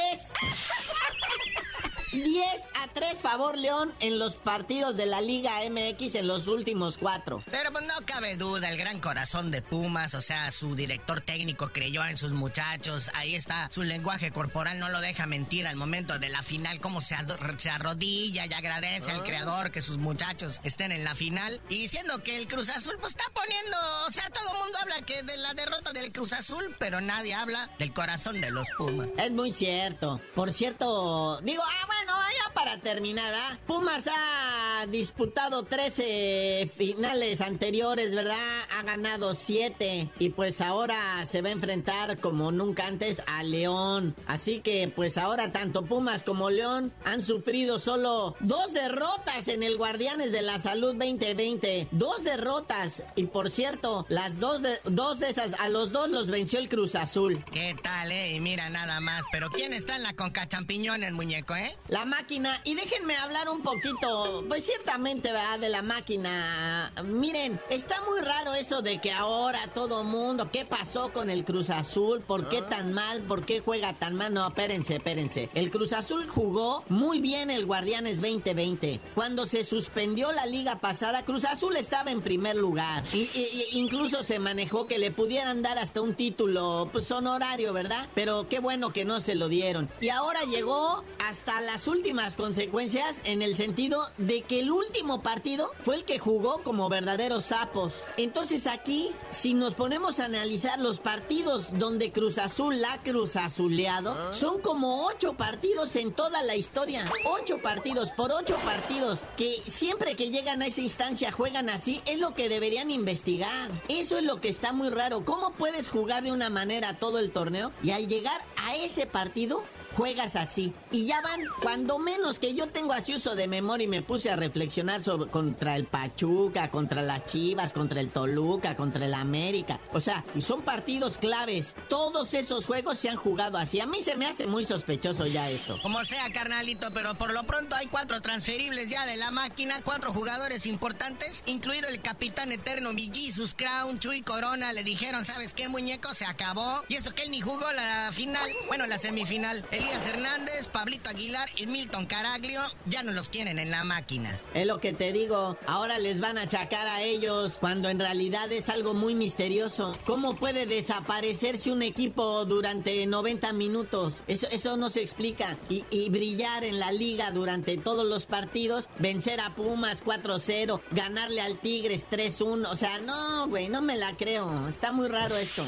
10 2.23 2.67
a 2.75 2.87
3 2.93 3.17
favor 3.19 3.57
León 3.57 3.93
en 3.99 4.19
los 4.19 4.35
partidos 4.35 4.97
de 4.97 5.05
la 5.05 5.21
Liga 5.21 5.51
MX 5.69 6.15
en 6.15 6.27
los 6.27 6.47
últimos 6.47 6.97
cuatro. 6.97 7.41
Pero 7.49 7.71
pues 7.71 7.85
no 7.85 7.93
cabe 8.05 8.35
duda, 8.35 8.69
el 8.69 8.77
gran 8.77 8.99
corazón 8.99 9.51
de 9.51 9.61
Pumas, 9.61 10.13
o 10.13 10.21
sea, 10.21 10.51
su 10.51 10.75
director 10.75 11.21
técnico 11.21 11.69
creyó 11.69 12.05
en 12.05 12.17
sus 12.17 12.31
muchachos, 12.31 13.11
ahí 13.15 13.35
está, 13.35 13.69
su 13.71 13.83
lenguaje 13.83 14.31
corporal 14.31 14.79
no 14.79 14.89
lo 14.89 14.99
deja 14.99 15.25
mentir 15.25 15.67
al 15.67 15.75
momento 15.75 16.19
de 16.19 16.29
la 16.29 16.43
final, 16.43 16.79
cómo 16.79 17.01
se, 17.01 17.15
se 17.57 17.69
arrodilla 17.69 18.45
y 18.45 18.53
agradece 18.53 19.11
al 19.11 19.21
ah. 19.21 19.23
creador 19.23 19.71
que 19.71 19.81
sus 19.81 19.97
muchachos 19.97 20.59
estén 20.63 20.91
en 20.91 21.03
la 21.03 21.15
final. 21.15 21.61
Y 21.69 21.87
siendo 21.87 22.23
que 22.23 22.37
el 22.37 22.47
Cruz 22.47 22.69
Azul 22.69 22.95
pues 22.99 23.15
está 23.15 23.25
poniendo, 23.33 23.77
o 24.07 24.11
sea, 24.11 24.29
todo 24.29 24.51
el 24.51 24.59
mundo 24.63 24.77
habla 24.81 25.01
que 25.01 25.23
de 25.23 25.37
la 25.37 25.53
derrota 25.53 25.93
del 25.93 26.11
Cruz 26.11 26.33
Azul, 26.33 26.75
pero 26.79 27.01
nadie 27.01 27.33
habla 27.33 27.69
del 27.79 27.93
corazón 27.93 28.41
de 28.41 28.51
los 28.51 28.67
Pumas. 28.77 29.07
Es 29.17 29.31
muy 29.31 29.51
cierto. 29.51 30.21
Por 30.35 30.51
cierto, 30.51 31.39
digo, 31.41 31.63
ah, 31.65 31.85
bueno, 31.85 32.06
ya 32.07 32.53
para 32.53 32.77
terminar, 32.77 33.33
¿ah? 33.33 33.57
Pumas 33.67 34.07
ha 34.07 34.56
disputado 34.85 35.63
13 35.63 36.69
finales 36.75 37.41
anteriores, 37.41 38.13
¿verdad? 38.13 38.37
Ha 38.77 38.83
ganado 38.83 39.33
7 39.33 40.09
y 40.19 40.29
pues 40.29 40.61
ahora 40.61 41.25
se 41.25 41.41
va 41.41 41.49
a 41.49 41.53
enfrentar 41.53 42.19
como 42.19 42.51
nunca 42.51 42.87
antes 42.87 43.21
a 43.25 43.43
León. 43.43 44.15
Así 44.27 44.59
que 44.59 44.91
pues 44.93 45.17
ahora 45.17 45.51
tanto 45.51 45.85
Pumas 45.85 46.23
como 46.23 46.49
León 46.49 46.93
han 47.05 47.21
sufrido 47.21 47.79
solo 47.79 48.35
dos 48.39 48.73
derrotas 48.73 49.47
en 49.47 49.63
el 49.63 49.77
Guardianes 49.77 50.31
de 50.31 50.41
la 50.41 50.59
Salud 50.59 50.95
2020. 50.95 51.87
Dos 51.91 52.23
derrotas 52.23 53.03
y 53.15 53.25
por 53.25 53.49
cierto, 53.49 54.05
las 54.09 54.39
dos 54.39 54.61
de, 54.61 54.79
dos 54.83 55.19
de 55.19 55.29
esas, 55.29 55.53
a 55.59 55.69
los 55.69 55.91
dos 55.91 56.09
los 56.09 56.27
venció 56.27 56.59
el 56.59 56.69
Cruz 56.69 56.95
Azul. 56.95 57.43
¿Qué 57.51 57.75
tal, 57.81 58.11
eh? 58.11 58.33
Y 58.33 58.39
mira 58.39 58.69
nada 58.69 58.99
más, 58.99 59.23
pero 59.31 59.49
¿quién 59.49 59.73
está 59.73 59.95
en 59.95 60.03
la 60.03 60.13
conca 60.13 60.47
champiñones, 60.47 61.13
muñeco, 61.13 61.55
eh? 61.55 61.75
La 61.87 62.05
máquina. 62.05 62.61
Y 62.63 62.75
déjenme 62.75 63.15
hablar 63.15 63.49
un 63.49 63.61
poquito, 63.61 64.43
pues 64.47 64.66
ciertamente, 64.67 65.31
¿verdad? 65.31 65.59
De 65.59 65.69
la 65.69 65.81
máquina. 65.81 66.91
Miren, 67.05 67.57
está 67.69 68.01
muy 68.01 68.19
raro 68.19 68.53
eso 68.53 68.81
de 68.81 68.99
que 68.99 69.13
ahora 69.13 69.69
todo 69.73 70.03
mundo, 70.03 70.49
¿qué 70.51 70.65
pasó 70.65 71.13
con 71.13 71.29
el 71.29 71.45
Cruz 71.45 71.69
Azul? 71.69 72.19
¿Por 72.19 72.49
qué 72.49 72.57
ah. 72.57 72.67
tan 72.67 72.91
mal? 72.91 73.21
¿Por 73.21 73.45
qué 73.45 73.61
juega 73.61 73.93
tan 73.93 74.15
mal? 74.15 74.33
No, 74.33 74.45
espérense, 74.45 74.97
espérense. 74.97 75.49
El 75.53 75.71
Cruz 75.71 75.93
Azul 75.93 76.27
jugó 76.27 76.83
muy 76.89 77.21
bien 77.21 77.49
el 77.49 77.65
Guardianes 77.65 78.19
2020. 78.19 78.99
Cuando 79.15 79.45
se 79.45 79.63
suspendió 79.63 80.33
la 80.33 80.45
liga 80.45 80.79
pasada, 80.79 81.23
Cruz 81.23 81.45
Azul 81.45 81.77
estaba 81.77 82.11
en 82.11 82.21
primer 82.21 82.57
lugar. 82.57 83.05
Y, 83.13 83.29
incluso 83.71 84.21
se 84.23 84.37
manejó 84.37 84.85
que 84.85 84.99
le 84.99 85.11
pudieran 85.11 85.61
dar 85.61 85.77
hasta 85.77 86.01
un 86.01 86.13
título 86.13 86.89
pues, 86.91 87.09
honorario, 87.09 87.71
¿verdad? 87.71 88.09
Pero 88.13 88.49
qué 88.49 88.59
bueno 88.59 88.91
que 88.91 89.05
no 89.05 89.21
se 89.21 89.35
lo 89.35 89.47
dieron. 89.47 89.87
Y 90.01 90.09
ahora 90.09 90.41
llegó 90.43 91.05
hasta 91.25 91.61
las 91.61 91.87
últimas 91.87 92.35
consecuencias 92.35 93.21
en 93.23 93.41
el 93.41 93.55
sentido 93.55 94.09
de 94.17 94.41
que 94.41 94.56
el 94.59 94.71
último 94.71 95.21
partido 95.21 95.71
fue 95.83 95.95
el 95.95 96.05
que 96.05 96.19
jugó 96.19 96.63
como 96.63 96.89
verdaderos 96.89 97.45
sapos. 97.45 97.93
Entonces 98.17 98.67
aquí, 98.67 99.09
si 99.31 99.53
nos 99.53 99.73
ponemos 99.73 100.19
a 100.19 100.25
analizar 100.25 100.79
los 100.79 100.99
partidos 100.99 101.77
donde 101.77 102.11
Cruz 102.11 102.37
Azul 102.37 102.81
la 102.81 102.97
Cruz 103.03 103.35
Azuleado, 103.35 104.11
ah. 104.11 104.33
son 104.33 104.61
como 104.61 105.05
ocho 105.07 105.33
partidos 105.33 105.95
en 105.95 106.11
toda 106.13 106.43
la 106.43 106.55
historia. 106.55 107.11
Ocho 107.25 107.59
partidos 107.61 108.11
por 108.11 108.31
ocho 108.31 108.55
partidos 108.65 109.19
que 109.35 109.61
siempre 109.65 110.15
que 110.15 110.29
llegan 110.29 110.61
a 110.61 110.67
esa 110.67 110.81
instancia 110.81 111.31
juegan 111.31 111.69
así, 111.69 112.01
es 112.05 112.19
lo 112.19 112.33
que 112.33 112.49
deberían 112.49 112.91
investigar. 112.91 113.71
Eso 113.87 114.17
es 114.17 114.23
lo 114.23 114.41
que 114.41 114.49
está 114.49 114.73
muy 114.73 114.89
raro. 114.89 115.25
¿Cómo 115.25 115.51
puedes 115.51 115.89
jugar 115.89 116.23
de 116.23 116.31
una 116.31 116.49
manera 116.49 116.93
todo 116.93 117.19
el 117.19 117.31
torneo 117.31 117.71
y 117.83 117.91
al 117.91 118.07
llegar 118.07 118.41
a 118.57 118.75
ese 118.75 119.05
partido 119.05 119.63
juegas 119.97 120.35
así. 120.35 120.73
Y 120.91 121.07
ya 121.07 121.21
van, 121.21 121.41
cuando 121.61 121.97
menos 121.97 122.39
que 122.39 122.53
yo 122.53 122.67
tengo 122.67 122.93
así 122.93 123.15
uso 123.15 123.35
de 123.35 123.47
memoria 123.47 123.85
y 123.85 123.87
me 123.87 124.01
puse 124.01 124.29
a 124.29 124.35
reflexionar 124.35 125.01
sobre 125.01 125.29
contra 125.29 125.75
el 125.75 125.85
Pachuca, 125.85 126.69
contra 126.69 127.01
las 127.01 127.25
Chivas, 127.25 127.73
contra 127.73 127.99
el 127.99 128.09
Toluca, 128.09 128.75
contra 128.75 129.05
el 129.05 129.13
América. 129.13 129.79
O 129.93 129.99
sea, 129.99 130.23
son 130.39 130.61
partidos 130.61 131.17
claves. 131.17 131.75
Todos 131.89 132.33
esos 132.33 132.65
juegos 132.65 132.99
se 132.99 133.09
han 133.09 133.17
jugado 133.17 133.57
así. 133.57 133.79
A 133.79 133.87
mí 133.87 134.01
se 134.01 134.15
me 134.15 134.27
hace 134.27 134.47
muy 134.47 134.65
sospechoso 134.65 135.25
ya 135.25 135.49
esto. 135.49 135.77
Como 135.81 136.05
sea, 136.05 136.31
carnalito, 136.31 136.91
pero 136.93 137.15
por 137.15 137.33
lo 137.33 137.43
pronto 137.43 137.75
hay 137.75 137.87
cuatro 137.87 138.21
transferibles 138.21 138.89
ya 138.89 139.05
de 139.05 139.17
la 139.17 139.31
máquina, 139.31 139.81
cuatro 139.83 140.13
jugadores 140.13 140.65
importantes, 140.65 141.43
incluido 141.47 141.87
el 141.89 142.01
capitán 142.01 142.51
eterno 142.51 142.93
sus 143.31 143.53
Crown, 143.53 143.99
Chuy 143.99 144.21
Corona. 144.21 144.73
Le 144.73 144.83
dijeron, 144.83 145.25
¿sabes 145.25 145.53
qué, 145.53 145.67
muñeco? 145.67 146.13
Se 146.13 146.25
acabó. 146.25 146.83
Y 146.87 146.95
eso 146.95 147.13
que 147.13 147.23
él 147.23 147.31
ni 147.31 147.41
jugó 147.41 147.71
la 147.73 148.11
final, 148.11 148.49
bueno, 148.67 148.85
la 148.85 148.97
semifinal. 148.97 149.65
El 149.71 149.86
Hernández, 149.91 150.67
Pablito 150.67 151.09
Aguilar 151.09 151.49
y 151.55 151.67
Milton 151.67 152.05
Caraglio 152.05 152.61
ya 152.85 153.03
no 153.03 153.11
los 153.11 153.29
quieren 153.29 153.59
en 153.59 153.71
la 153.71 153.83
máquina. 153.83 154.39
Es 154.53 154.65
lo 154.65 154.79
que 154.79 154.93
te 154.93 155.13
digo, 155.13 155.57
ahora 155.65 155.99
les 155.99 156.19
van 156.19 156.37
a 156.37 156.43
achacar 156.43 156.87
a 156.87 157.01
ellos 157.03 157.57
cuando 157.59 157.89
en 157.89 157.99
realidad 157.99 158.51
es 158.51 158.69
algo 158.69 158.93
muy 158.93 159.15
misterioso. 159.15 159.97
¿Cómo 160.05 160.35
puede 160.35 160.65
desaparecerse 160.65 161.71
un 161.71 161.81
equipo 161.81 162.45
durante 162.45 163.05
90 163.05 163.53
minutos? 163.53 164.23
Eso, 164.27 164.47
eso 164.51 164.77
no 164.77 164.89
se 164.89 165.01
explica. 165.01 165.57
Y, 165.69 165.85
y 165.89 166.09
brillar 166.09 166.63
en 166.63 166.79
la 166.79 166.91
liga 166.91 167.31
durante 167.31 167.77
todos 167.77 168.05
los 168.05 168.25
partidos, 168.25 168.89
vencer 168.99 169.39
a 169.39 169.55
Pumas 169.55 170.03
4-0, 170.03 170.81
ganarle 170.91 171.41
al 171.41 171.57
Tigres 171.59 172.07
3-1. 172.09 172.67
O 172.69 172.75
sea, 172.75 172.99
no, 172.99 173.47
güey, 173.47 173.69
no 173.69 173.81
me 173.81 173.97
la 173.97 174.15
creo. 174.15 174.67
Está 174.67 174.91
muy 174.91 175.07
raro 175.07 175.35
esto 175.37 175.63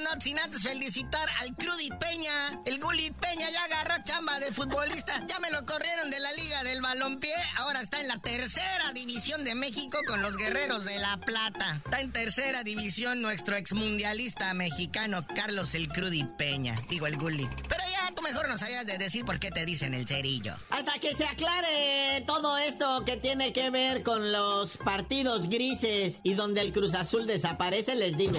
no 0.00 0.20
sin 0.20 0.38
antes 0.38 0.62
felicitar 0.62 1.28
al 1.40 1.54
Crudit 1.54 1.94
Peña. 1.96 2.60
El 2.64 2.80
Gulit 2.80 3.14
Peña 3.14 3.50
ya 3.50 3.64
agarró 3.64 4.02
chamba 4.04 4.38
de 4.40 4.52
futbolista. 4.52 5.24
Ya 5.26 5.38
me 5.40 5.50
lo 5.50 5.64
corrieron 5.64 6.10
de 6.10 6.20
la 6.20 6.32
Liga 6.32 6.62
del 6.64 6.80
Balompié. 6.80 7.34
Ahora 7.56 7.80
está 7.80 8.00
en 8.00 8.08
la 8.08 8.18
tercera 8.18 8.92
división 8.92 9.44
de 9.44 9.54
México 9.54 9.98
con 10.06 10.22
los 10.22 10.36
Guerreros 10.36 10.84
de 10.84 10.98
la 10.98 11.18
Plata. 11.18 11.80
Está 11.84 12.00
en 12.00 12.12
tercera 12.12 12.62
división 12.62 13.22
nuestro 13.22 13.56
exmundialista 13.56 14.52
mexicano 14.54 15.26
Carlos 15.26 15.74
el 15.74 15.88
Crudit 15.88 16.28
Peña. 16.36 16.76
Digo 16.88 17.06
el 17.06 17.16
Gulit. 17.16 17.50
Pero 17.68 17.82
ya 17.90 18.12
tú 18.14 18.22
mejor 18.22 18.48
no 18.48 18.58
sabías 18.58 18.86
de 18.86 18.98
decir 18.98 19.24
por 19.24 19.38
qué 19.38 19.50
te 19.50 19.64
dicen 19.66 19.94
el 19.94 20.06
cerillo. 20.06 20.54
Hasta 20.70 20.98
que 20.98 21.14
se 21.14 21.26
aclare 21.26 22.22
todo 22.26 22.58
esto 22.58 23.04
que 23.04 23.16
tiene 23.16 23.52
que 23.52 23.70
ver 23.70 24.02
con 24.02 24.32
los 24.32 24.78
partidos 24.78 25.48
grises 25.48 26.20
y 26.22 26.34
donde 26.34 26.60
el 26.60 26.72
Cruz 26.72 26.94
Azul 26.94 27.26
desaparece, 27.26 27.96
les 27.96 28.16
digo. 28.16 28.38